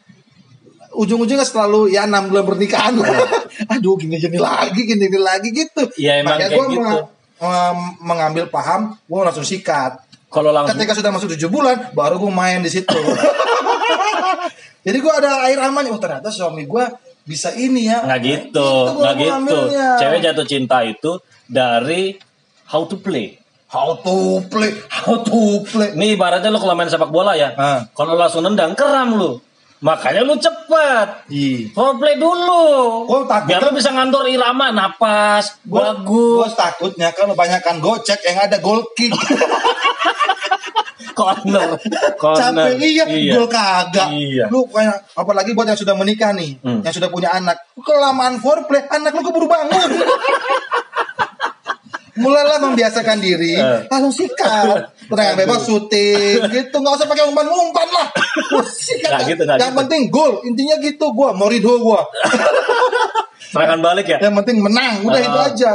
Ujung-ujungnya 0.95 1.43
selalu 1.43 1.91
ya 1.91 2.07
enam 2.07 2.31
bulan 2.31 2.47
pernikahan. 2.47 2.95
Aduh 3.75 3.99
gini-gini 3.99 4.39
lagi, 4.39 4.79
gini-gini 4.87 5.19
lagi 5.19 5.51
gitu. 5.51 5.91
Ya, 5.99 6.23
emang 6.23 6.39
Makanya 6.39 6.49
kayak 6.55 6.59
gua 6.59 6.67
gitu. 6.71 6.97
mem- 7.43 7.95
mengambil 7.99 8.45
paham, 8.47 8.95
gua 9.03 9.27
langsung 9.27 9.43
sikat. 9.43 9.99
Kalau 10.31 10.55
langsung 10.55 10.75
Ketika 10.79 10.95
sudah 10.95 11.11
masuk 11.11 11.31
tujuh 11.35 11.47
bulan, 11.47 11.91
baru 11.95 12.19
gue 12.19 12.27
main 12.27 12.59
di 12.59 12.67
situ. 12.67 12.91
Jadi 14.85 14.97
gue 14.99 15.13
ada 15.13 15.47
air 15.47 15.57
aman. 15.63 15.87
Oh 15.89 15.99
ternyata 15.99 16.27
suami 16.29 16.67
gue 16.67 16.83
bisa 17.23 17.55
ini 17.55 17.87
ya. 17.89 18.03
nggak 18.05 18.19
gitu, 18.21 18.59
Itu 18.59 18.91
gua 18.99 19.03
nggak 19.03 19.15
gitu. 19.15 19.31
mengambilnya. 19.31 19.87
Cewek 19.97 20.19
jatuh 20.21 20.45
cinta 20.45 20.77
itu 20.83 21.11
dari 21.47 22.19
how 22.67 22.83
to 22.85 22.99
play. 22.99 23.39
How 23.75 23.91
to 23.99 24.15
play, 24.47 24.71
how 24.87 25.19
to 25.19 25.41
play. 25.67 25.91
Ini 25.91 26.15
ibaratnya 26.15 26.47
lu 26.47 26.63
kalau 26.63 26.71
main 26.73 26.87
sepak 26.87 27.11
bola 27.11 27.35
ya. 27.35 27.51
Ah. 27.59 27.83
Kalau 27.91 28.15
langsung 28.15 28.47
nendang 28.47 28.71
keram 28.71 29.19
lu. 29.19 29.43
Makanya 29.83 30.23
lu 30.23 30.39
cepet. 30.39 31.27
Iya. 31.27 31.75
Foreplay 31.75 32.15
dulu. 32.15 33.05
Oh, 33.05 33.27
takut 33.27 33.51
Biar 33.51 33.61
lu 33.61 33.75
bisa 33.75 33.91
ngantor 33.91 34.25
irama, 34.31 34.71
napas, 34.71 35.59
Gue 35.61 35.83
bagus. 35.83 36.55
takutnya 36.55 37.11
kalau 37.11 37.35
banyakkan 37.35 37.83
gocek 37.83 38.23
yang 38.23 38.39
ada 38.47 38.57
goal 38.63 38.81
kick. 38.95 39.11
Corner. 41.15 41.79
Corner. 42.19 42.75
Capek 42.75 42.75
iya, 42.81 43.05
gol 43.35 43.47
kagak. 43.47 44.09
Iya. 44.11 44.45
Lu 44.51 44.67
kayak 44.67 45.15
apalagi 45.15 45.55
buat 45.55 45.67
yang 45.67 45.79
sudah 45.79 45.95
menikah 45.95 46.35
nih, 46.35 46.59
Hmm. 46.59 46.83
yang 46.83 46.91
sudah 46.91 47.07
punya 47.07 47.31
anak. 47.31 47.55
Kelamaan 47.79 48.39
foreplay, 48.43 48.83
anak 48.89 49.15
lu 49.15 49.21
keburu 49.23 49.47
bangun. 49.47 49.91
Mulailah 52.15 52.63
membiasakan 52.63 53.19
diri, 53.19 53.59
Eh. 53.59 53.79
langsung 53.85 54.15
sikat. 54.15 54.87
Tendangan 55.05 55.35
bebas 55.35 55.67
syuting 55.67 56.47
gitu, 56.47 56.75
nggak 56.75 56.95
usah 56.95 57.07
pakai 57.07 57.27
umpan-umpan 57.27 57.87
lah. 57.91 58.07
Sikat. 58.87 59.09
Nggak 59.11 59.21
gitu, 59.27 59.41
nggak 59.43 59.57
yang 59.59 59.69
gitu. 59.69 59.79
penting 59.83 60.01
gol, 60.07 60.31
intinya 60.41 60.75
gitu 60.79 61.11
gua, 61.11 61.31
Morido 61.31 61.75
gua. 61.77 61.99
Serangan 63.51 63.79
balik 63.79 64.07
ya. 64.07 64.17
Yang 64.21 64.35
penting 64.39 64.57
menang, 64.59 65.03
udah 65.03 65.15
Ah. 65.17 65.27
itu 65.27 65.39
aja. 65.45 65.73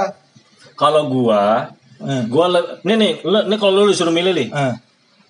Kalau 0.74 1.08
gua, 1.08 1.76
Eh. 2.00 2.24
gua 2.26 2.46
le- 2.48 2.80
nih 2.82 2.96
nih, 2.96 3.12
nih 3.20 3.58
kalau 3.60 3.72
lu 3.78 3.92
disuruh 3.92 4.08
milih 4.10 4.32
nih, 4.32 4.48
Eh. 4.48 4.74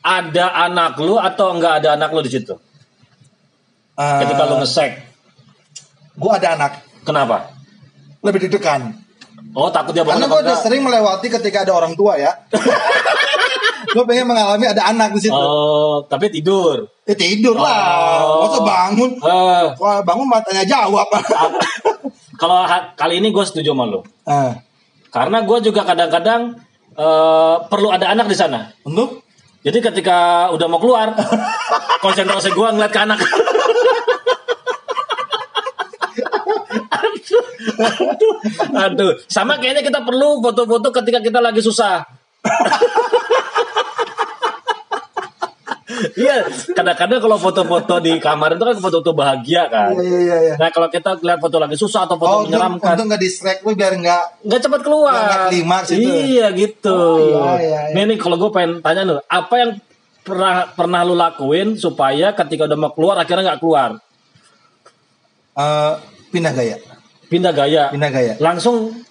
ada 0.00 0.46
anak 0.64 0.94
lu 0.96 1.18
atau 1.18 1.50
enggak 1.50 1.82
ada 1.82 1.98
anak 1.98 2.14
lu 2.14 2.22
di 2.22 2.30
situ? 2.30 2.54
Eh, 3.94 4.18
Ketika 4.22 4.46
lu 4.46 4.62
ngesek, 4.62 4.92
gua 6.14 6.38
ada 6.38 6.54
anak, 6.54 6.72
kenapa? 7.02 7.50
lebih 8.20 8.46
deg-degan. 8.46 8.99
Oh 9.50 9.68
takut 9.70 9.90
dia 9.90 10.06
Karena 10.06 10.30
gue 10.30 10.40
udah 10.46 10.56
sering 10.56 10.82
melewati 10.86 11.26
ketika 11.26 11.66
ada 11.66 11.74
orang 11.74 11.98
tua 11.98 12.14
ya. 12.14 12.30
gue 13.94 14.04
pengen 14.06 14.30
mengalami 14.30 14.70
ada 14.70 14.86
anak 14.86 15.10
di 15.18 15.26
situ. 15.26 15.34
Oh, 15.34 16.06
tapi 16.06 16.30
tidur. 16.30 16.86
Ya 17.02 17.14
tidur 17.18 17.58
lah. 17.58 18.22
Oh. 18.22 18.46
Masa 18.46 18.60
bangun? 18.62 19.10
Eh, 19.18 19.64
Wah, 19.74 19.98
bangun 20.06 20.26
matanya 20.30 20.62
jawab. 20.62 21.10
kalau 22.38 22.62
ha- 22.62 22.94
kali 22.94 23.18
ini 23.18 23.34
gue 23.34 23.42
setuju 23.42 23.74
sama 23.74 23.90
lu. 23.90 24.00
Eh, 24.30 24.52
Karena 25.10 25.42
gue 25.42 25.58
juga 25.58 25.82
kadang-kadang 25.82 26.54
eh, 26.94 27.56
perlu 27.66 27.90
ada 27.90 28.14
anak 28.14 28.30
di 28.30 28.36
sana. 28.38 28.70
untuk 28.86 29.26
Jadi 29.60 29.76
ketika 29.92 30.48
udah 30.56 30.66
mau 30.72 30.80
keluar, 30.80 31.12
konsentrasi 32.04 32.54
gue 32.54 32.68
ngeliat 32.70 32.88
ke 32.88 33.00
anak. 33.04 33.20
Aduh, 37.60 38.34
aduh, 38.88 39.12
sama 39.28 39.60
kayaknya 39.60 39.84
kita 39.84 40.00
perlu 40.02 40.40
foto-foto 40.40 40.88
ketika 40.90 41.20
kita 41.20 41.38
lagi 41.38 41.60
susah. 41.60 42.04
Iya, 46.16 46.48
kadang-kadang 46.72 47.20
kalau 47.20 47.36
foto-foto 47.36 48.00
di 48.00 48.16
kamar 48.16 48.56
itu 48.56 48.64
kan 48.64 48.76
foto-foto 48.80 49.12
bahagia 49.12 49.68
kan. 49.68 49.92
Iya, 49.92 50.18
iya, 50.22 50.36
iya. 50.48 50.54
Nah 50.56 50.72
kalau 50.72 50.88
kita 50.88 51.20
lihat 51.20 51.40
foto 51.42 51.60
lagi 51.60 51.76
susah 51.76 52.08
atau 52.08 52.16
foto 52.16 52.30
Oh, 52.30 52.40
menyeramkan, 52.48 52.96
untuk 52.96 53.06
nggak 53.12 53.20
distract 53.20 53.60
lu 53.66 53.76
biar 53.76 53.92
nggak 54.00 54.24
nggak 54.48 54.60
cepat 54.64 54.80
keluar. 54.80 55.12
Nggak- 55.12 55.48
klimaks 55.52 55.88
itu. 55.92 56.08
Iya 56.08 56.46
gitu. 56.56 56.96
Oh, 56.96 57.58
iya, 57.58 57.60
iya, 57.60 57.80
iya. 57.92 57.94
Nih 57.96 58.02
nih 58.14 58.16
kalau 58.16 58.40
gue 58.40 58.48
pengen 58.48 58.80
tanya 58.80 59.02
lu, 59.04 59.20
apa 59.20 59.54
yang 59.60 59.70
pernah 60.24 60.72
pernah 60.72 61.00
lu 61.04 61.14
lakuin 61.18 61.76
supaya 61.76 62.32
ketika 62.32 62.64
udah 62.64 62.78
mau 62.78 62.92
keluar 62.96 63.16
akhirnya 63.20 63.52
nggak 63.52 63.60
keluar? 63.60 63.90
eh, 65.50 65.92
pindah 66.30 66.52
gaya. 66.54 66.76
Pindah 67.30 67.52
gaya. 67.54 67.88
Pindah 67.88 68.10
gaya. 68.10 68.34
Langsung 68.36 69.06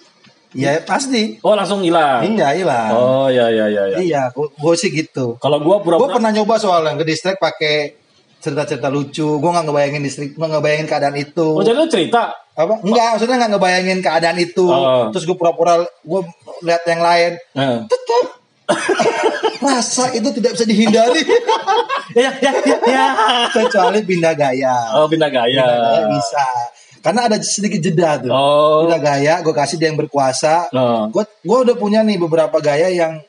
Ya 0.50 0.82
pasti. 0.82 1.38
oh 1.40 1.54
langsung 1.54 1.80
hilang. 1.80 2.26
Iya, 2.26 2.58
hilang. 2.58 2.90
Oh 2.92 3.30
iya 3.30 3.48
iya 3.48 3.70
iya. 3.70 3.84
iya. 3.86 3.98
Iya, 4.02 4.22
gue 4.34 4.74
sih 4.74 4.90
gitu. 4.90 5.38
Kalau 5.38 5.62
gue 5.62 5.70
Gue 5.70 5.78
pura-pura 5.86 6.18
pernah 6.18 6.34
nyoba 6.34 6.58
soalnya 6.58 6.98
ke 6.98 7.06
distract 7.06 7.38
pakai 7.38 7.94
cerita-cerita 8.40 8.90
lucu. 8.90 9.38
Gue 9.38 9.46
nggak 9.46 9.70
ngebayangin 9.70 10.02
distrik, 10.02 10.34
nggak 10.34 10.50
ngebayangin 10.58 10.88
keadaan 10.90 11.16
itu. 11.16 11.48
Oh 11.54 11.62
jadi 11.62 11.78
lu 11.78 11.86
cerita. 11.86 12.34
apa 12.60 12.76
enggak 12.84 13.16
maksudnya 13.16 13.36
nggak 13.40 13.52
ngebayangin 13.56 14.00
keadaan 14.04 14.36
itu 14.36 14.68
Oh. 14.68 15.08
terus 15.16 15.24
gue 15.24 15.32
pura-pura 15.32 15.80
gue 15.80 16.22
lihat 16.60 16.84
yang 16.84 17.00
lain 17.00 17.32
tetap 17.88 18.26
rasa 19.60 20.12
itu 20.20 20.28
tidak 20.36 20.52
bisa 20.54 20.66
dihindari 20.68 21.24
Ya 22.20 22.36
ya 22.36 22.52
ya. 22.60 22.78
ya. 22.84 23.06
kecuali 23.48 24.04
pindah 24.04 24.36
gaya 24.36 24.92
Oh 24.92 25.08
pindah 25.08 25.32
gaya. 25.32 25.56
Pindah 25.56 25.72
gaya 25.72 26.04
bisa 26.12 26.46
karena 27.00 27.22
ada 27.26 27.38
sedikit 27.40 27.80
jeda 27.80 28.20
tuh 28.20 28.30
Oh. 28.30 28.84
pindah 28.84 29.00
gaya 29.00 29.34
gue 29.40 29.52
kasih 29.52 29.76
dia 29.76 29.88
yang 29.88 29.98
berkuasa 29.98 30.68
Oh. 30.70 31.08
gue 31.08 31.24
gue 31.24 31.58
udah 31.64 31.76
punya 31.76 32.00
nih 32.02 32.18
beberapa 32.18 32.60
gaya 32.60 32.88
yang 32.88 33.20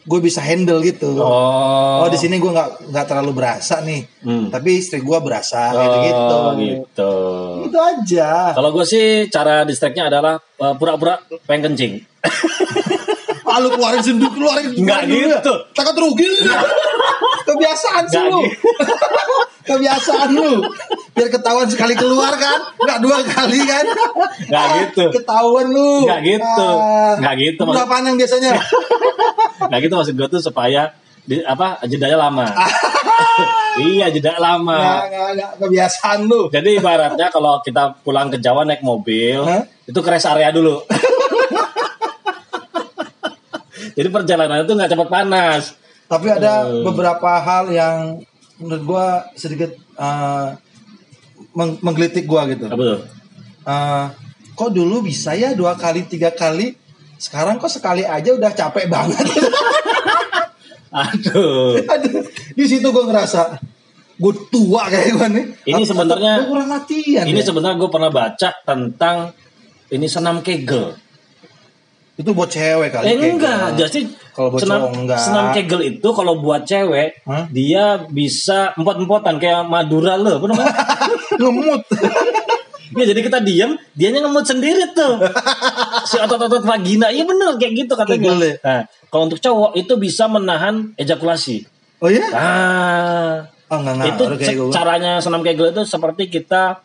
gue 0.00 0.16
bisa 0.18 0.40
handle 0.40 0.80
gitu 0.80 1.12
Oh. 1.16 2.02
oh 2.02 2.08
di 2.08 2.16
sini 2.16 2.36
gue 2.36 2.48
nggak 2.48 2.88
nggak 2.88 3.06
terlalu 3.06 3.32
berasa 3.34 3.80
nih 3.80 4.02
Hmm. 4.20 4.48
tapi 4.48 4.76
istri 4.76 4.98
gue 4.98 5.18
berasa 5.18 5.70
gitu 5.70 5.96
gitu 6.02 6.34
Oh, 6.34 6.52
gitu. 6.56 7.12
itu 7.64 7.78
aja 7.78 8.52
Kalau 8.52 8.70
gue 8.70 8.84
sih 8.84 9.04
cara 9.26 9.62
distract-nya 9.62 10.08
adalah 10.08 10.34
uh, 10.56 10.74
pura-pura 10.74 11.16
pengen 11.44 11.70
kencing. 11.70 12.00
Ah, 13.42 13.58
lu 13.58 13.66
keluarin 13.68 13.98
sendiri 13.98 14.30
keluarin 14.30 14.66
Nggak 14.72 15.00
ya. 15.04 15.36
gitu. 15.36 15.52
takut 15.72 15.96
rugi 15.98 16.28
kebiasaan 17.42 18.04
sih 18.06 18.22
lu 18.22 18.40
gitu. 18.40 18.68
Kebiasaan 19.70 20.28
lu 20.30 20.66
biar 21.10 21.28
ketahuan 21.28 21.66
sekali 21.66 21.94
keluar 21.94 22.34
kan 22.34 22.58
nggak 22.76 22.98
dua 22.98 23.18
kali 23.22 23.60
kan 23.60 23.84
Nggak 24.42 24.62
Ah, 24.62 24.74
gitu. 24.80 25.04
ketahuan 25.12 25.66
lu 25.68 26.02
Nggak 26.04 26.20
gitu. 26.26 26.68
Ah, 26.72 27.14
Nggak 27.16 27.34
gitu, 27.38 27.60
Mas. 27.62 27.84
panjang 27.84 28.16
biasanya 28.16 28.50
Nah 29.70 29.78
gitu 29.78 29.92
maksud 29.92 30.14
gue 30.14 30.28
tuh 30.28 30.40
supaya 30.40 30.90
di, 31.20 31.38
apa 31.40 31.78
jedanya 31.84 32.18
lama. 32.18 32.46
iya 33.86 34.08
jeda 34.08 34.32
nggak, 34.32 34.40
lama. 34.40 34.78
nggak, 35.06 35.28
nggak, 35.36 35.50
kebiasaan 35.58 36.18
lu 36.24 36.48
Jadi 36.48 36.68
ibaratnya 36.76 37.26
kalau 37.28 37.60
kita 37.60 37.94
pulang 38.00 38.26
ke 38.26 38.36
Jawa 38.36 38.64
naik 38.64 38.80
mobil, 38.80 39.38
Hah? 39.40 39.62
itu 39.84 39.94
ke 39.96 40.08
rest 40.08 40.26
area 40.26 40.50
dulu. 40.50 40.82
Jadi 43.90 44.08
perjalanan 44.08 44.64
itu 44.64 44.72
nggak 44.72 44.90
cepat 44.90 45.08
panas. 45.08 45.62
tapi 46.06 46.26
ada 46.26 46.66
Eh. 46.66 46.82
beberapa 46.82 47.38
hal 47.38 47.70
yang 47.70 48.18
menurut 48.60 48.82
gua 48.84 49.06
sedikit 49.32 49.72
ah, 49.94 50.54
meng- 51.52 51.80
menggelitik 51.80 52.24
gua 52.24 52.44
gitu 52.46 52.64
Apa 52.64 52.76
tuh? 52.76 53.00
Eh, 53.62 54.04
kok 54.52 54.70
dulu 54.70 55.00
bisa 55.00 55.32
ya 55.32 55.52
dua 55.52 55.74
kali 55.74 56.04
tiga 56.04 56.30
kali 56.30 56.76
sekarang 57.16 57.56
kok 57.56 57.68
sekali 57.68 58.00
aja 58.02 58.30
udah 58.30 58.50
capek 58.50 58.86
banget 58.86 59.20
Aduh. 60.90 61.78
Aduh, 61.86 62.22
di 62.50 62.64
situ 62.66 62.82
gue 62.84 63.04
ngerasa 63.04 63.62
gue 64.16 64.32
tua 64.50 64.84
kayak 64.84 65.08
gue 65.12 65.26
nih 65.30 65.44
Ini 65.66 65.82
sebenarnya- 65.82 66.38
gue 66.40 66.50
kurang 66.50 66.68
latihan 66.68 67.24
Ini 67.24 67.36
ya. 67.36 67.46
sebenarnya 67.46 67.76
gue 67.78 67.88
pernah 67.88 68.10
baca 68.10 68.48
tentang 68.60 69.16
ini 69.88 70.06
senam 70.06 70.38
kegel. 70.40 70.94
Itu 72.20 72.30
buat 72.30 72.46
cewek 72.46 72.92
kali 72.92 73.04
Eh 73.08 73.32
enggak, 73.32 73.72
jadi 73.74 74.04
Kalau 74.30 74.52
buat 74.52 74.60
senam, 74.60 74.80
cowok 74.84 74.92
enggak. 75.00 75.18
senam 75.18 75.44
kegel 75.50 75.80
itu 75.80 76.08
kalau 76.10 76.36
buat 76.36 76.62
cewek 76.62 77.24
Hah? 77.24 77.48
dia 77.48 77.84
bisa 78.06 78.76
empot-empotan 78.76 79.40
kayak 79.40 79.64
Madura 79.64 80.14
lo, 80.14 80.36
apa 80.36 80.46
namanya? 80.46 80.74
ngemut 81.40 81.82
ya 82.98 83.04
jadi 83.06 83.20
kita 83.22 83.38
diam, 83.40 83.78
dianya 83.94 84.20
ngemut 84.20 84.42
sendiri 84.42 84.90
tuh. 84.92 85.22
si 86.02 86.18
otot-otot 86.18 86.60
vagina, 86.60 87.06
iya 87.08 87.22
bener 87.22 87.54
kayak 87.54 87.86
gitu 87.86 87.92
katanya. 87.94 88.18
Kegel 88.18 88.38
ya? 88.42 88.54
Nah, 88.60 88.82
kalau 89.08 89.22
untuk 89.24 89.38
cowok 89.38 89.70
itu 89.74 89.92
bisa 89.94 90.26
menahan 90.26 90.90
ejakulasi. 90.94 91.64
oh 91.98 92.10
ya 92.10 92.26
Ah, 92.34 93.46
oh 93.70 93.78
enggak 93.78 93.94
enggak 93.94 94.08
itu 94.10 94.24
caranya 94.68 95.22
senam 95.22 95.40
kegel 95.40 95.70
itu 95.70 95.86
seperti 95.86 96.26
kita 96.28 96.82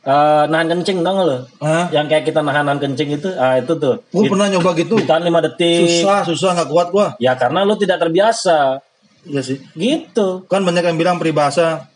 eh, 0.00 0.44
nahan 0.46 0.66
kencing, 0.68 1.00
nggak 1.00 1.14
lo? 1.18 1.38
Hah? 1.58 1.90
Yang 1.90 2.06
kayak 2.08 2.24
kita 2.26 2.40
nahan 2.40 2.64
nahan 2.64 2.78
kencing 2.78 3.10
itu, 3.12 3.28
ah 3.34 3.56
itu 3.56 3.72
tuh. 3.74 3.98
gue 4.04 4.24
pernah 4.24 4.46
nyoba 4.46 4.70
gitu 4.74 4.94
Ditahan 4.96 5.22
5 5.22 5.46
detik. 5.46 5.84
susah 6.00 6.20
susah 6.24 6.50
nggak 6.54 6.68
kuat 6.68 6.88
gue 6.88 7.06
Ya 7.18 7.32
karena 7.34 7.62
lu 7.62 7.74
tidak 7.74 7.98
terbiasa. 7.98 8.80
Iya 9.20 9.42
sih 9.42 9.58
Gitu. 9.74 10.46
kan 10.46 10.62
banyak 10.62 10.80
yang 10.82 10.96
bilang 10.96 11.16
peribahasa 11.16 11.90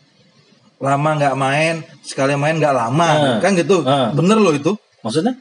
lama 0.77 1.09
nggak 1.15 1.33
main 1.33 1.75
sekali 2.01 2.35
main 2.35 2.55
nggak 2.55 2.75
lama 2.75 3.07
Ah. 3.07 3.37
kan 3.39 3.55
gitu 3.55 3.81
Ah. 3.81 4.11
bener 4.11 4.35
loh 4.37 4.51
itu 4.51 4.75
Maksudnya? 4.99 5.35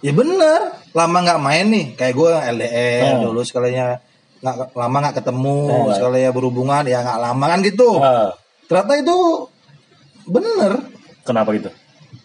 Ya 0.00 0.12
bener, 0.12 0.60
lama 0.90 1.16
nggak 1.18 1.36
main 1.38 1.64
nih, 1.66 1.86
kayak 1.94 2.12
gue 2.14 2.28
LDR 2.28 3.02
Oh. 3.18 3.20
dulu 3.26 3.40
sekalinya 3.40 3.96
nggak 4.38 4.72
lama 4.72 4.96
nggak 5.00 5.16
ketemu, 5.18 5.56
baik. 5.64 5.94
sekalinya 5.94 6.30
berhubungan 6.30 6.82
ya 6.84 7.00
nggak 7.00 7.20
lama 7.22 7.44
kan 7.46 7.58
gitu. 7.60 7.88
Ah, 7.98 8.36
Ternyata 8.64 8.92
itu 8.98 9.16
bener, 10.24 10.72
kenapa 11.22 11.52
gitu? 11.52 11.68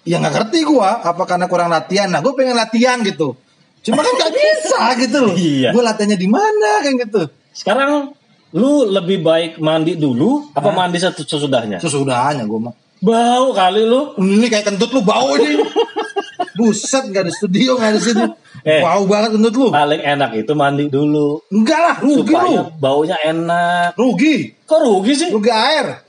Ya 0.09 0.17
nggak 0.17 0.33
ngerti 0.33 0.59
gue, 0.65 0.89
apa 1.05 1.23
karena 1.29 1.45
kurang 1.45 1.69
latihan? 1.69 2.09
Nah 2.09 2.25
gue 2.25 2.33
pengen 2.33 2.57
latihan 2.57 2.97
gitu, 3.05 3.37
cuma 3.85 4.01
kan 4.01 4.13
nggak 4.17 4.33
bisa 4.33 4.79
gitu 5.05 5.17
loh. 5.29 5.35
Iya. 5.37 5.69
Gue 5.69 5.83
latihannya 5.85 6.17
di 6.17 6.25
mana 6.25 6.81
kan 6.81 6.97
gitu. 6.97 7.21
Sekarang 7.53 8.17
lu 8.49 8.89
lebih 8.89 9.21
baik 9.21 9.61
mandi 9.61 9.93
dulu 9.93 10.49
apa 10.57 10.73
mandi 10.73 10.97
sesudahnya? 10.97 11.77
Sesudahnya 11.77 12.49
gue 12.49 12.57
mah. 12.57 12.73
Bau 12.99 13.53
kali 13.53 13.85
lu. 13.85 14.17
Ini 14.17 14.49
kayak 14.49 14.73
kentut 14.73 14.91
lu 14.91 15.05
bau 15.05 15.37
ini. 15.37 15.61
Buset 16.59 17.07
gak 17.15 17.23
ada 17.23 17.31
studio 17.31 17.79
gak 17.79 17.95
ada 17.95 17.99
sini. 18.03 18.25
Eh. 18.67 18.83
Wow 18.83 19.07
banget 19.07 19.39
kentut 19.39 19.55
lu. 19.55 19.67
Paling 19.71 20.03
enak 20.03 20.35
itu 20.35 20.51
mandi 20.51 20.91
dulu 20.91 21.39
Enggak 21.47 21.79
lah, 21.79 21.95
rugi 22.03 22.27
supaya 22.27 22.59
lu. 22.67 22.75
baunya 22.75 23.15
enak. 23.23 23.95
Rugi. 23.95 24.35
Kok 24.67 24.79
rugi 24.83 25.13
sih? 25.15 25.29
Rugi 25.31 25.47
air. 25.47 26.08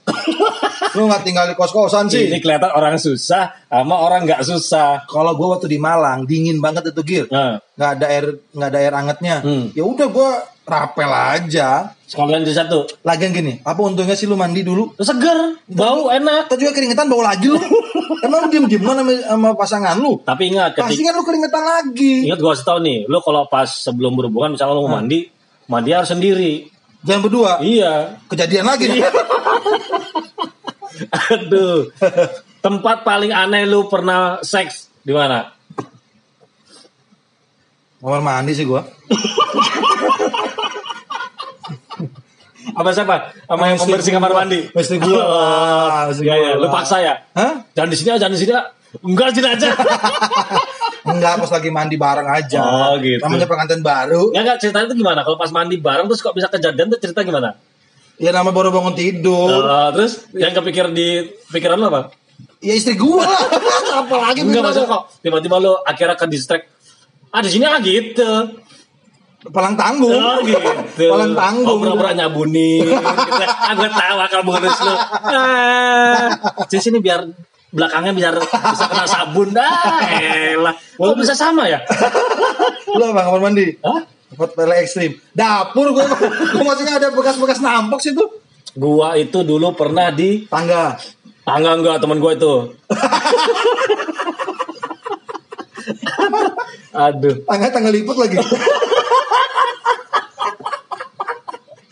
Lu 0.97 1.07
gak 1.07 1.23
tinggal 1.23 1.47
di 1.47 1.55
kos-kosan 1.55 2.11
sih. 2.11 2.27
Ini 2.31 2.39
kelihatan 2.43 2.71
orang 2.75 2.99
susah 2.99 3.55
sama 3.67 3.95
orang 4.00 4.27
nggak 4.27 4.43
susah. 4.43 5.07
Kalau 5.07 5.39
gua 5.39 5.57
waktu 5.59 5.71
di 5.71 5.79
Malang 5.79 6.27
dingin 6.27 6.59
banget 6.59 6.91
itu 6.91 7.03
Gil. 7.03 7.25
Nah, 7.31 7.62
Nggak 7.79 7.91
ada 7.97 8.07
air 8.11 8.27
nggak 8.53 8.69
ada 8.69 8.79
air 8.79 8.93
angetnya. 8.93 9.37
Hmm. 9.41 9.65
Ya 9.73 9.85
udah 9.87 10.07
gua 10.11 10.31
rapel 10.67 11.11
aja. 11.11 11.95
sekalian 12.11 12.43
di 12.43 12.50
satu. 12.50 12.91
Lagian 13.07 13.31
gini, 13.31 13.62
apa 13.62 13.79
untungnya 13.87 14.19
sih 14.19 14.27
lu 14.27 14.35
mandi 14.35 14.67
dulu? 14.67 14.99
Seger, 14.99 15.62
bau 15.71 16.11
enak. 16.11 16.50
Kita 16.50 16.59
juga 16.59 16.73
keringetan 16.75 17.07
bau 17.07 17.23
lagi 17.23 17.47
lu. 17.47 17.59
Emang 18.27 18.47
lu 18.47 18.49
diem-diem 18.50 18.83
sama, 18.83 19.03
sama 19.15 19.49
pasangan 19.55 19.95
lu? 19.95 20.19
Tapi 20.27 20.50
ingat 20.50 20.75
Pasti 20.75 20.99
ketika 20.99 21.15
kan 21.15 21.15
lu 21.15 21.25
keringetan 21.25 21.62
lagi. 21.62 22.15
ingat 22.27 22.39
gua 22.43 22.50
kasih 22.59 22.67
tau 22.67 22.79
nih, 22.83 23.07
lu 23.07 23.19
kalau 23.23 23.47
pas 23.47 23.71
sebelum 23.71 24.19
berhubungan 24.19 24.50
misalnya 24.59 24.75
lu 24.75 24.91
mau 24.91 24.99
mandi, 24.99 25.31
mandi 25.71 25.91
harus 25.95 26.11
sendiri. 26.11 26.67
Jangan 27.00 27.23
berdua. 27.25 27.52
Iya. 27.64 28.21
Kejadian 28.28 28.66
lagi 28.69 28.85
nih. 28.88 29.02
Aduh. 31.33 31.88
Tempat 32.61 33.09
paling 33.09 33.33
aneh 33.33 33.64
lu 33.64 33.88
pernah 33.88 34.37
seks 34.45 34.92
di 35.00 35.16
mana? 35.16 35.49
Kamar 38.00 38.21
mandi 38.21 38.52
sih 38.52 38.64
gua. 38.69 38.85
Apa 42.71 42.92
siapa? 42.92 43.33
Sama 43.49 43.64
yang 43.73 43.78
pembersih 43.80 44.12
kamar 44.12 44.33
mandi. 44.33 44.69
Istri 44.73 45.00
gua. 45.00 45.21
Ah, 45.25 46.04
Iya, 46.12 46.35
iya. 46.37 46.50
gua. 46.57 46.64
Lu 46.64 46.69
paksa 46.69 46.97
ya? 47.00 47.14
Hah? 47.37 47.64
Jangan 47.76 47.90
di 47.92 47.97
sini, 47.97 48.09
ah, 48.12 48.19
jangan 48.21 48.35
di 48.37 48.40
sini. 48.45 48.52
ah. 48.52 48.66
Enggak, 49.00 49.33
sini 49.33 49.49
aja. 49.49 49.69
Enggak, 51.07 51.40
pas 51.40 51.50
lagi 51.57 51.71
mandi 51.73 51.97
bareng 51.97 52.28
aja. 52.28 52.61
Oh, 52.61 52.95
gitu. 53.00 53.23
Namanya 53.25 53.47
pengantin 53.49 53.80
baru. 53.80 54.28
Enggak, 54.30 54.42
enggak. 54.42 54.57
Ceritanya 54.61 54.87
itu 54.92 54.97
gimana? 55.00 55.21
Kalau 55.25 55.37
pas 55.40 55.50
mandi 55.52 55.76
bareng 55.80 56.07
terus 56.09 56.21
kok 56.21 56.35
bisa 56.37 56.49
kejadian 56.52 56.92
tuh 56.92 57.00
cerita 57.00 57.25
gimana? 57.25 57.57
Ya 58.21 58.37
nama 58.37 58.52
baru 58.52 58.69
bangun 58.69 58.92
tidur. 58.92 59.64
Ah, 59.64 59.88
terus 59.97 60.28
yang 60.37 60.52
kepikir 60.52 60.92
di 60.92 61.25
pikiran 61.49 61.80
lu 61.80 61.88
apa? 61.88 62.12
Ya 62.61 62.76
istri 62.76 62.97
gua 63.00 63.25
lah. 63.28 64.04
Apalagi 64.04 64.45
Enggak 64.45 64.61
maksudnya 64.61 64.88
kok 64.92 65.02
tiba-tiba 65.25 65.57
lu 65.57 65.73
akhirnya 65.80 66.16
ke 66.21 66.26
distract. 66.28 66.69
Ah 67.33 67.40
di 67.40 67.49
sini 67.49 67.64
ah 67.64 67.80
gitu. 67.80 68.61
Palang 69.49 69.73
tanggung. 69.73 70.12
Oh 70.12 70.45
gitu. 70.45 71.09
Palang 71.09 71.33
tanggung. 71.33 71.80
Oh, 71.80 71.80
pura-pura 71.80 72.12
nyabunin. 72.12 72.85
gitu. 72.92 72.92
Ah 73.49 73.73
gue 73.73 73.88
tahu 73.88 74.16
akal 74.21 74.42
bonus 74.45 74.76
lu. 74.85 74.95
Ah, 75.33 76.28
di 76.69 76.76
sini 76.76 77.00
biar 77.00 77.25
belakangnya 77.71 78.12
biar 78.15 78.35
bisa 78.43 78.85
kena 78.91 79.07
sabun 79.07 79.49
dah. 79.55 79.71
Elah. 80.55 80.75
Kok 80.99 81.17
bisa 81.19 81.35
sama 81.35 81.71
ya? 81.71 81.79
Lu 82.91 83.05
apa 83.15 83.21
kamar 83.31 83.41
mandi? 83.50 83.79
Hah? 83.83 84.03
Tempat 84.31 84.50
pele 84.55 84.75
ekstrim. 84.83 85.19
Dapur 85.35 85.91
gua. 85.91 86.07
gua 86.07 86.62
maksudnya 86.62 86.99
ada 87.03 87.09
bekas-bekas 87.15 87.59
nampok 87.62 87.99
situ. 88.03 88.23
Gua 88.79 89.19
itu 89.19 89.43
dulu 89.43 89.75
pernah 89.75 90.15
di 90.15 90.47
Tangga. 90.47 90.95
tangga 91.43 91.75
enggak 91.75 91.99
teman 91.99 92.23
gua 92.23 92.35
itu. 92.39 92.55
Aduh, 96.91 97.35
Tangga 97.47 97.67
tangga 97.71 97.91
liput 97.91 98.19
lagi. 98.19 98.39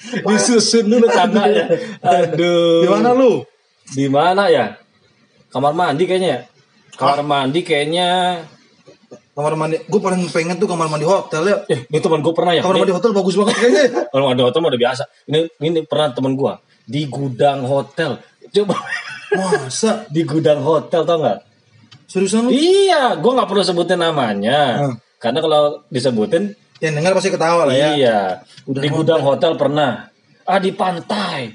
disusun 0.09 0.91
dulu 0.91 1.07
tangganya. 1.07 1.65
Aduh. 2.03 2.83
Di 2.83 2.89
mana 2.91 3.11
lu? 3.15 3.43
Di 3.95 4.07
mana 4.11 4.51
ya? 4.51 4.77
Kamar 5.49 5.73
mandi 5.73 6.05
kayaknya 6.05 6.29
ya. 6.29 6.41
Kamar 6.95 7.21
mandi 7.25 7.61
kayaknya. 7.63 8.09
Kamar 9.33 9.55
mandi. 9.55 9.77
Gue 9.87 10.01
paling 10.03 10.27
pengen 10.29 10.59
tuh 10.59 10.67
kamar 10.67 10.91
mandi 10.91 11.07
hotel 11.07 11.43
ya. 11.47 11.57
Eh, 11.71 11.87
ini 11.87 11.99
teman 12.03 12.21
gue 12.21 12.35
pernah 12.35 12.53
ya. 12.53 12.61
Kamar 12.61 12.83
mandi 12.83 12.93
Ini- 12.93 12.99
hotel 12.99 13.13
bagus 13.15 13.35
banget 13.39 13.55
kayaknya. 13.57 13.85
Kalau 14.13 14.25
mandi 14.29 14.43
hotel 14.45 14.61
mah 14.61 14.71
udah 14.75 14.83
biasa. 14.83 15.03
Ini 15.31 15.39
ini 15.63 15.81
pernah 15.87 16.09
teman 16.13 16.33
gue 16.35 16.53
di 16.85 17.01
gudang 17.07 17.63
hotel. 17.65 18.19
Coba 18.49 18.75
Masa? 19.29 20.05
di 20.15 20.25
gudang 20.25 20.61
hotel 20.65 21.05
tau 21.05 21.17
nggak? 21.21 21.39
Seriusan 22.09 22.49
lu? 22.49 22.51
Iya, 22.51 23.21
gue 23.21 23.33
nggak 23.37 23.49
perlu 23.49 23.61
sebutin 23.61 24.01
namanya. 24.01 24.89
Hmm. 24.89 24.95
Karena 25.21 25.45
kalau 25.45 25.63
disebutin, 25.93 26.57
Yang 26.81 26.95
dengar 26.95 27.13
pasti 27.13 27.29
ketawa 27.29 27.67
lah 27.69 27.75
ya. 27.75 27.89
iya. 27.93 28.19
Gudang 28.65 28.83
di 28.83 28.89
gudang 28.89 29.21
hotel 29.21 29.53
pernah. 29.59 30.09
Ah 30.49 30.57
di 30.57 30.73
pantai. 30.73 31.53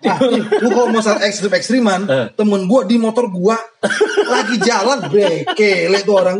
Ah, 0.00 0.16
nih, 0.16 0.40
lu 0.64 0.68
kalau 0.72 0.88
masalah 0.88 1.20
ekstrim 1.28 1.52
ekstriman, 1.52 2.08
Eh. 2.08 2.26
temen 2.32 2.64
gua 2.64 2.88
di 2.88 2.96
motor 2.96 3.28
gua 3.28 3.60
lagi 4.24 4.56
jalan 4.56 5.12
bekele 5.12 6.00
tuh 6.00 6.16
orang. 6.16 6.38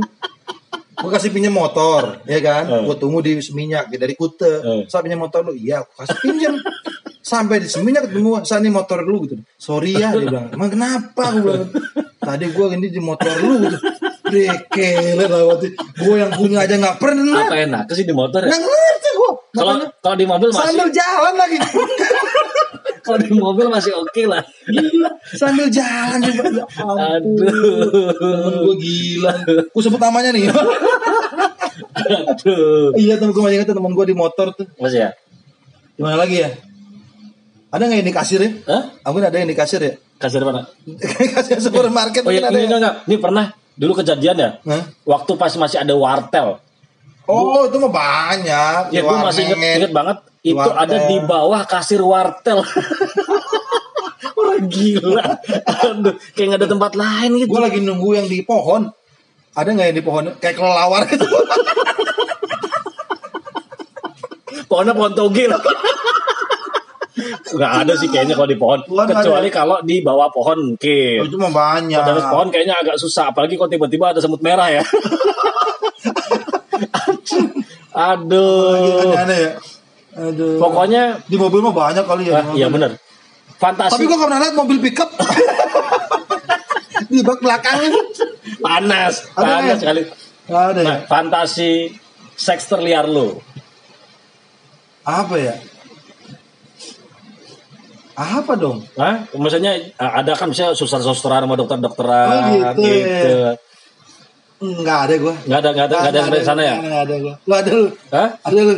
Gua 0.97 1.11
kasih 1.13 1.29
pinjam 1.29 1.53
motor, 1.53 2.25
ya 2.25 2.41
kan? 2.41 2.65
Eh. 2.69 2.83
Gua 2.89 2.97
tunggu 2.97 3.21
di 3.21 3.37
Seminyak 3.41 3.93
dari 3.93 4.17
Kute. 4.17 4.65
Eh. 4.65 4.83
Saya 4.89 5.05
pinjam 5.05 5.21
motor 5.21 5.45
lu, 5.45 5.53
iya, 5.53 5.85
aku 5.85 5.93
kasih 5.93 6.17
pinjam. 6.25 6.57
Sampai 7.21 7.61
di 7.61 7.69
Seminyak 7.69 8.09
ketemu 8.09 8.33
gua, 8.33 8.41
"Sa, 8.49 8.57
ini 8.65 8.73
motor 8.73 9.05
lu 9.05 9.29
gitu. 9.29 9.37
Sorry 9.61 9.93
ya, 9.93 10.09
dia 10.17 10.25
bilang. 10.25 10.49
Emang 10.49 10.73
kenapa? 10.73 11.25
Gua 11.37 11.61
bilang. 11.61 11.71
Tadi 12.17 12.45
gua 12.53 12.67
ini 12.73 12.89
di 12.89 13.01
motor 13.01 13.33
lu 13.45 13.69
gitu. 13.69 13.77
Bekele 14.31 15.25
lewat. 15.29 15.61
Gua 16.01 16.15
yang 16.17 16.33
punya 16.33 16.65
aja 16.65 16.81
nggak 16.81 16.97
pernah. 16.97 17.45
Apa 17.45 17.57
enak 17.61 17.93
sih 17.93 18.09
di 18.09 18.15
motor 18.17 18.41
ya? 18.45 18.53
Nggak 18.53 18.63
ngerti 18.65 19.11
gua. 19.21 19.33
Kalau 19.51 19.73
kalau 20.01 20.17
di 20.17 20.27
mobil 20.29 20.49
masih 20.49 20.65
sambil 20.65 20.89
jalan 20.89 21.35
lagi. 21.37 21.59
Kalau 23.11 23.19
di 23.27 23.31
mobil 23.35 23.67
masih 23.67 23.91
oke 23.99 24.23
lah. 24.31 24.47
Gila, 24.71 25.11
sambil 25.41 25.67
jalan 25.67 26.23
juga. 26.23 26.43
Ya 26.63 26.65
ampun. 26.79 27.43
Aduh. 27.43 28.15
Temen 28.15 28.55
gue 28.63 28.77
gila. 28.79 29.33
Gue 29.75 29.83
sebut 29.83 29.99
namanya 29.99 30.31
nih. 30.31 30.47
Aduh. 31.91 32.95
iya 32.95 33.19
temen 33.19 33.35
gue 33.35 33.43
masih 33.43 33.57
ingat 33.59 33.75
temen 33.75 33.91
gue 33.91 34.07
di 34.07 34.15
motor 34.15 34.55
tuh. 34.55 34.71
Masih 34.79 35.11
ya? 35.11 35.11
Gimana 35.99 36.23
lagi 36.23 36.47
ya? 36.47 36.55
Ada 37.71 37.83
nggak 37.87 37.99
yang 38.03 38.09
di 38.09 38.15
kasir 38.15 38.41
ya? 38.43 38.51
Hah? 38.71 38.83
Aku 39.11 39.19
ada 39.19 39.35
yang 39.35 39.51
di 39.51 39.59
kasir 39.59 39.83
ya? 39.83 39.95
Kasir 40.23 40.43
mana? 40.47 40.71
kasir 41.35 41.59
supermarket 41.59 42.23
Oh 42.23 42.31
iya, 42.31 42.47
ada 42.47 42.55
ini 42.55 42.67
ya? 42.67 42.79
enggak, 42.79 42.79
enggak. 42.79 42.95
Ini 43.11 43.17
pernah 43.19 43.45
dulu 43.75 43.93
kejadian 43.99 44.37
ya. 44.39 44.51
Hah? 44.63 44.83
Waktu 45.03 45.33
pas 45.35 45.51
masih 45.59 45.83
ada 45.83 45.95
wartel. 45.99 46.63
Oh 47.27 47.67
itu 47.67 47.77
mah 47.77 47.93
banyak. 47.93 48.81
Ya 48.91 49.01
gue 49.01 49.17
masih 49.21 49.43
inget, 49.51 49.77
inget 49.83 49.93
banget. 49.93 50.17
Itu 50.41 50.57
Wartel. 50.57 50.77
ada 50.79 50.97
di 51.05 51.17
bawah 51.21 51.63
kasir 51.65 52.01
wartel. 52.01 52.65
Orang 54.41 54.73
gila. 54.73 55.37
Aduh, 55.85 56.17
kayak 56.33 56.47
nggak 56.49 56.61
ada 56.65 56.69
tempat 56.69 56.93
lain 56.97 57.31
gitu. 57.37 57.53
Gue 57.53 57.61
lagi 57.61 57.81
nunggu 57.85 58.11
yang 58.17 58.25
di 58.25 58.41
pohon. 58.41 58.89
Ada 59.53 59.69
nggak 59.69 59.87
yang 59.93 59.99
di 60.01 60.05
pohon? 60.05 60.25
Kayak 60.39 60.57
kelelawar 60.57 61.05
gitu. 61.07 61.27
Pohonnya 64.71 64.95
pohon 64.95 65.13
togel. 65.13 65.51
Nggak 67.51 67.73
ada 67.85 67.93
sih 67.99 68.07
kayaknya 68.07 68.39
kalau 68.39 68.47
di 68.47 68.55
pohon. 68.55 68.79
Pohon 68.87 69.07
Kecuali 69.11 69.51
ada. 69.51 69.57
kalau 69.59 69.77
di 69.83 69.99
bawah 70.01 70.31
pohon 70.31 70.57
Oh, 70.57 70.65
mungkin. 70.73 71.27
itu 71.27 71.37
mah 71.37 71.51
banyak. 71.51 71.99
Kalau 71.99 72.17
di 72.17 72.25
pohon 72.25 72.49
kayaknya 72.49 72.75
agak 72.79 72.97
susah. 72.97 73.35
Apalagi 73.35 73.59
kalau 73.59 73.67
tiba-tiba 73.67 74.15
ada 74.15 74.23
semut 74.23 74.39
merah 74.41 74.71
ya. 74.71 74.83
Aduh. 77.91 79.11
Aneh-aneh 79.11 79.39
ya. 79.39 79.53
Aduh. 80.11 80.59
Pokoknya, 80.59 81.03
di 81.25 81.37
mobil 81.37 81.61
mah 81.61 81.73
banyak 81.73 82.05
kali 82.05 82.25
ya. 82.29 82.41
ah, 82.41 82.45
iya 82.53 82.67
bener. 82.67 82.99
Fantasi 83.57 83.93
Tapi 83.93 84.05
gue 84.05 84.17
gak 84.17 84.25
pernah 84.25 84.41
lihat 84.41 84.55
mobil 84.57 84.79
pickup 84.81 85.11
di 87.13 87.21
bak 87.21 87.39
belakangnya. 87.39 87.93
panas, 88.59 89.15
Ada 89.31 89.43
panas 89.45 89.65
ya? 89.67 89.75
sekali. 89.77 90.03
Ada 90.47 90.81
ya? 90.81 90.87
Nah, 90.87 90.99
fantasi 91.05 91.93
seks 92.35 92.65
terliar 92.67 93.05
lu. 93.05 93.37
Apa 95.03 95.37
ya? 95.37 95.55
Apa 98.15 98.53
dong? 98.53 98.85
Hah? 98.97 99.25
Maksudnya 99.33 99.93
ah, 99.97 100.21
ada 100.21 100.37
kan 100.37 100.49
misalnya 100.49 100.77
suster-susteran 100.77 101.45
sama 101.45 101.57
dokter-dokteran 101.57 102.29
Oh, 102.29 102.75
gitu 102.77 102.85
ya. 102.85 103.57
Enggak 104.61 104.99
ada 105.09 105.15
gue. 105.17 105.35
Nggak 105.49 105.59
ada 105.59 105.69
nggak 105.73 105.87
ada 105.89 105.97
nggak 105.97 106.13
ada 106.13 106.21
sampai 106.21 106.43
sana 106.45 106.63
ya? 106.63 106.75
Enggak 106.77 107.03
ada 107.09 107.15
gue. 107.17 107.35
Lu 107.49 107.55
ada 107.57 107.71
lu. 107.73 107.87
Hah? 108.13 108.29
Ada 108.45 108.61
lu. 108.61 108.75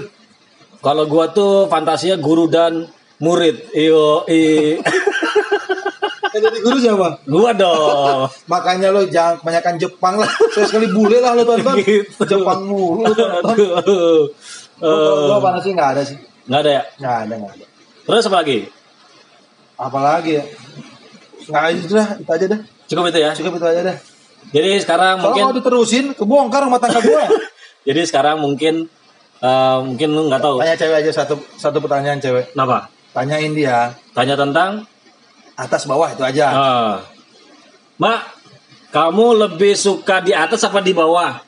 Kalau 0.83 1.05
gua 1.07 1.31
tuh 1.31 1.71
fantasinya 1.71 2.19
guru 2.19 2.51
dan 2.51 2.91
murid. 3.19 3.71
Iyo, 3.71 4.27
i. 4.27 4.79
Yang 6.33 6.43
jadi 6.43 6.59
guru 6.59 6.77
siapa? 6.83 7.09
gua 7.23 7.51
dong. 7.55 8.27
Makanya 8.53 8.89
lo 8.91 9.07
jangan 9.07 9.39
kebanyakan 9.39 9.75
Jepang 9.79 10.15
lah. 10.19 10.31
Saya 10.51 10.67
sekali 10.67 10.91
bule 10.91 11.23
lah 11.23 11.39
lo 11.39 11.47
tonton. 11.47 11.77
Gitu. 11.79 12.03
Jepang 12.27 12.67
mulu 12.67 13.07
lo 13.07 13.15
tonton. 13.15 13.57
Aduh. 13.79 14.23
Gue 14.83 14.91
Eh, 15.31 15.39
apa 15.39 15.63
sih 15.63 15.71
nggak 15.71 15.89
ada 15.95 16.03
sih. 16.03 16.19
nggak 16.51 16.61
ada 16.67 16.71
ya. 16.75 16.83
Nggak 16.99 17.17
ada 17.27 17.35
nggak 17.39 17.53
ada. 17.55 17.65
Terus 18.03 18.27
apa 18.27 18.37
lagi? 18.43 18.59
Apalagi 19.79 20.31
ya? 20.35 20.45
Nggak 21.47 21.63
ada 21.63 21.71
itu 21.79 21.95
dah. 21.95 22.09
Itu 22.19 22.31
aja 22.35 22.47
dah. 22.51 22.61
Cukup 22.91 23.05
itu 23.07 23.19
ya. 23.23 23.31
Cukup 23.39 23.53
itu 23.63 23.67
aja 23.71 23.81
dah. 23.87 23.97
Jadi 24.51 24.83
sekarang 24.83 25.23
Kalau 25.23 25.31
mungkin 25.31 25.43
mau 25.47 25.55
diterusin 25.55 26.05
kebongkar 26.19 26.67
rumah 26.67 26.83
tangga 26.83 26.99
gue. 26.99 27.25
jadi 27.89 28.03
sekarang 28.03 28.43
mungkin 28.43 28.91
eh, 29.39 29.79
mungkin 29.87 30.09
lu 30.11 30.27
nggak 30.27 30.43
tahu. 30.43 30.59
Tanya 30.59 30.77
cewek 30.77 30.97
aja 31.07 31.11
satu 31.23 31.35
satu 31.55 31.79
pertanyaan 31.79 32.19
cewek. 32.19 32.51
Kenapa? 32.53 32.91
Tanyain 33.13 33.53
dia 33.53 33.93
Tanya 34.17 34.35
tentang 34.35 34.89
atas 35.55 35.87
bawah 35.87 36.09
itu 36.11 36.25
aja. 36.25 36.47
Ah. 36.51 36.97
Mak, 38.01 38.43
Kamu 38.93 39.41
lebih 39.41 39.73
suka 39.73 40.21
di 40.21 40.37
atas 40.37 40.69
apa 40.69 40.85
di 40.85 40.93
bawah? 40.93 41.41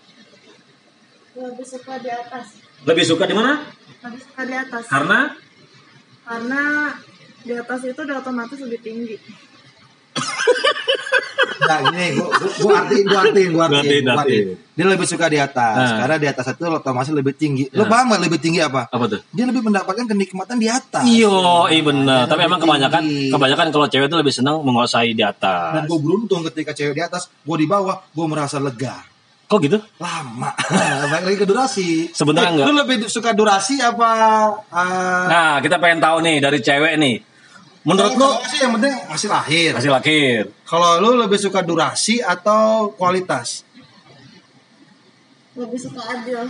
Lebih 1.37 1.67
suka 1.69 2.01
di 2.01 2.09
atas. 2.09 2.57
Lebih 2.89 3.05
suka 3.05 3.29
di 3.29 3.37
mana? 3.37 3.61
Lebih 4.01 4.21
suka 4.25 4.43
di 4.49 4.55
atas. 4.57 4.85
Karena 4.89 5.21
Karena 6.25 6.63
di 7.45 7.53
atas 7.53 7.85
itu 7.85 8.01
udah 8.01 8.17
otomatis 8.25 8.57
lebih 8.65 8.81
tinggi. 8.81 9.21
Nah 11.57 11.81
gini, 11.83 12.07
gua, 12.13 12.29
gua 12.61 12.75
artiin, 12.83 13.05
gua 13.07 13.21
artiin, 13.23 13.51
gua 13.51 13.67
Gua 13.67 13.81
artiin, 13.81 14.05
gua 14.05 14.21
artiin. 14.21 14.47
Dia 14.75 14.85
lebih 14.85 15.07
suka 15.07 15.27
di 15.27 15.39
atas, 15.39 15.77
Nah. 15.87 15.97
karena 16.03 16.17
di 16.19 16.27
atas 16.27 16.45
itu 16.51 16.63
otomatis 16.63 17.09
lebih 17.11 17.33
tinggi. 17.33 17.65
Lo 17.73 17.85
Nah. 17.85 17.89
paham 17.89 18.13
gak 18.13 18.23
lebih 18.23 18.39
tinggi 18.39 18.61
apa? 18.61 18.85
apa 18.87 19.05
tuh? 19.07 19.21
Dia 19.31 19.45
lebih 19.47 19.63
mendapatkan 19.63 20.05
kenikmatan 20.05 20.57
di 20.57 20.69
atas. 20.69 21.05
Iyo, 21.05 21.65
iya 21.67 21.81
bener. 21.81 22.27
Tapi 22.27 22.37
Lebih 22.37 22.49
emang 22.49 22.61
kebanyakan 22.61 23.03
tinggi. 23.03 23.31
kebanyakan 23.31 23.67
kalau 23.71 23.87
cewek 23.87 24.07
itu 24.07 24.17
lebih 24.19 24.35
senang 24.35 24.57
menguasai 24.61 25.11
di 25.11 25.23
Dan 25.23 25.31
atas. 25.31 25.87
gue 25.87 25.99
beruntung 25.99 26.41
ketika 26.45 26.71
cewek 26.75 26.93
di 26.93 27.03
atas, 27.03 27.31
gue 27.31 27.57
di 27.57 27.67
bawah, 27.67 27.97
gue 28.05 28.27
merasa 28.27 28.59
lega. 28.59 29.01
Kok 29.45 29.59
gitu? 29.63 29.79
Lama. 29.99 30.51
Balik 31.13 31.25
lagi 31.25 31.39
ke 31.39 31.47
durasi. 31.47 31.89
Sebenarnya 32.11 32.45
Eh, 32.45 32.53
enggak. 32.57 32.67
Lu 32.67 32.73
lebih 32.75 32.97
suka 33.07 33.31
durasi 33.31 33.79
apa? 33.79 34.11
Uh, 34.69 35.25
Nah, 35.27 35.53
kita 35.61 35.79
pengen 35.79 36.01
tahu 36.03 36.21
nih 36.21 36.41
dari 36.41 36.59
cewek 36.59 36.93
nih. 36.99 37.15
Menurut 37.85 38.17
lu 38.17 38.31
sih 38.49 38.65
yang 38.65 38.73
penting 38.81 38.97
hasil 39.07 39.29
akhir. 39.29 39.71
hasil 39.77 39.93
akhir. 39.93 40.41
Kalau 40.65 41.05
lu 41.05 41.21
lebih 41.21 41.37
suka 41.37 41.61
durasi 41.61 42.25
atau 42.25 42.89
kualitas? 42.97 43.61
Lebih 45.55 45.79
suka 45.79 46.01
adil. 46.01 46.49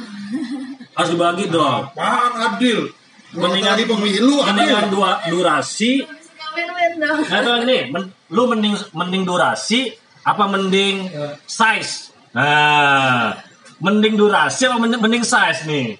Harus 0.96 1.10
dibagi 1.10 1.50
dong. 1.50 1.90
Apaan 1.90 2.32
adil? 2.38 2.86
Mendingan- 3.34 3.74
lagi 3.74 3.84
pemilu 3.84 4.46
Mendingan 4.46 4.86
dua 4.94 5.18
durasi 5.26 6.06
win-win 6.54 6.92
dong. 7.02 7.18
Nah, 7.26 7.58
nih, 7.66 7.90
men- 7.90 8.14
lu 8.30 8.46
mending 8.46 8.78
mending 8.94 9.22
durasi 9.26 9.90
apa 10.22 10.46
mending 10.46 11.10
size? 11.44 12.14
Nah, 12.30 13.34
mending 13.82 14.14
durasi 14.14 14.70
apa 14.70 14.78
mending, 14.78 15.02
mending 15.02 15.24
size 15.26 15.66
nih? 15.66 15.98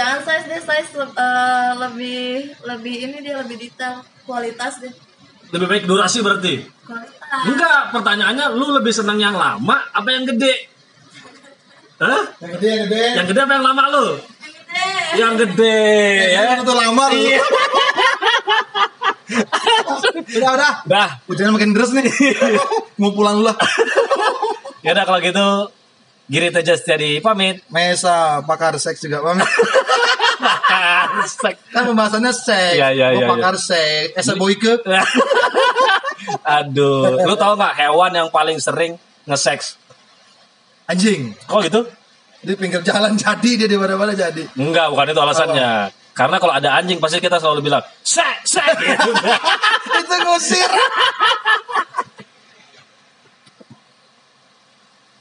Jangan 0.00 0.18
size 0.24 0.46
deh, 0.48 0.62
size 0.64 0.90
le- 0.96 1.12
eh, 1.12 1.70
lebih 1.76 2.24
lebih 2.64 2.94
ini 3.04 3.16
dia 3.20 3.36
lebih 3.36 3.60
detail, 3.60 4.00
kualitas 4.24 4.80
deh. 4.80 4.88
Lebih 5.52 5.66
baik 5.68 5.84
durasi 5.84 6.24
berarti? 6.24 6.64
Kualitas. 6.88 7.42
Enggak, 7.44 7.92
pertanyaannya 7.92 8.56
lu 8.56 8.72
lebih 8.72 8.96
senang 8.96 9.20
yang 9.20 9.36
lama 9.36 9.76
apa 9.92 10.08
yang 10.08 10.24
gede? 10.24 10.72
Hah? 12.00 12.32
Yang 12.40 12.52
gede, 12.56 12.68
yang 12.70 12.82
gede. 12.88 13.04
Yang 13.12 13.26
gede 13.28 13.40
apa 13.44 13.52
yang 13.52 13.66
lama 13.68 13.82
lu? 13.92 14.06
Gede. 14.16 14.88
Yang 15.20 15.32
gede 15.36 15.80
ya. 16.32 16.40
Yang 16.48 16.64
itu 16.64 16.72
lama 16.72 17.04
lu. 17.04 17.20
Iya. 17.20 17.40
Udah, 20.40 20.50
udah. 20.56 20.72
Dah, 20.88 21.08
Hujannya 21.28 21.52
makin 21.52 21.70
deras 21.76 21.92
nih. 21.92 22.08
Mau 23.00 23.12
pulang 23.12 23.36
dulu 23.36 23.52
lah. 23.52 23.56
ya 24.80 24.96
udah 24.96 25.04
kalau 25.04 25.20
gitu 25.20 25.46
Giri 26.30 26.54
Teja 26.54 26.78
Setiadi 26.78 27.18
pamit. 27.18 27.58
Mesa 27.66 28.38
pakar 28.46 28.78
seks 28.78 29.02
juga 29.02 29.18
pamit. 29.18 29.50
Sek. 31.26 31.58
Kan 31.74 31.90
pembahasannya 31.90 32.32
seks. 32.32 32.78
Iya, 32.78 32.88
iya, 32.94 33.06
iya, 33.12 33.26
Gua 33.26 33.36
pakar 33.36 33.58
seks. 33.58 34.14
Esa 34.14 34.38
boyke. 34.38 34.78
Aduh, 36.62 37.18
lu 37.26 37.34
tau 37.34 37.58
nggak 37.58 37.74
hewan 37.76 38.12
yang 38.14 38.28
paling 38.30 38.56
sering 38.62 38.94
nge-seks? 39.26 39.76
Anjing. 40.86 41.34
Kok 41.50 41.60
gitu? 41.66 41.80
Di 42.40 42.54
pinggir 42.56 42.80
jalan 42.86 43.18
jadi 43.18 43.50
dia 43.66 43.68
di 43.68 43.76
mana-mana 43.76 44.14
jadi. 44.14 44.46
Enggak, 44.56 44.94
bukan 44.94 45.12
itu 45.12 45.20
alasannya. 45.20 45.92
Karena 46.14 46.36
kalau 46.36 46.54
ada 46.56 46.76
anjing 46.76 46.98
pasti 47.02 47.22
kita 47.22 47.40
selalu 47.40 47.70
bilang, 47.70 47.82
sek, 48.04 48.44
sek. 48.44 48.76
Gitu. 48.80 49.10
Itu 50.00 50.14
ngusir. 50.26 50.70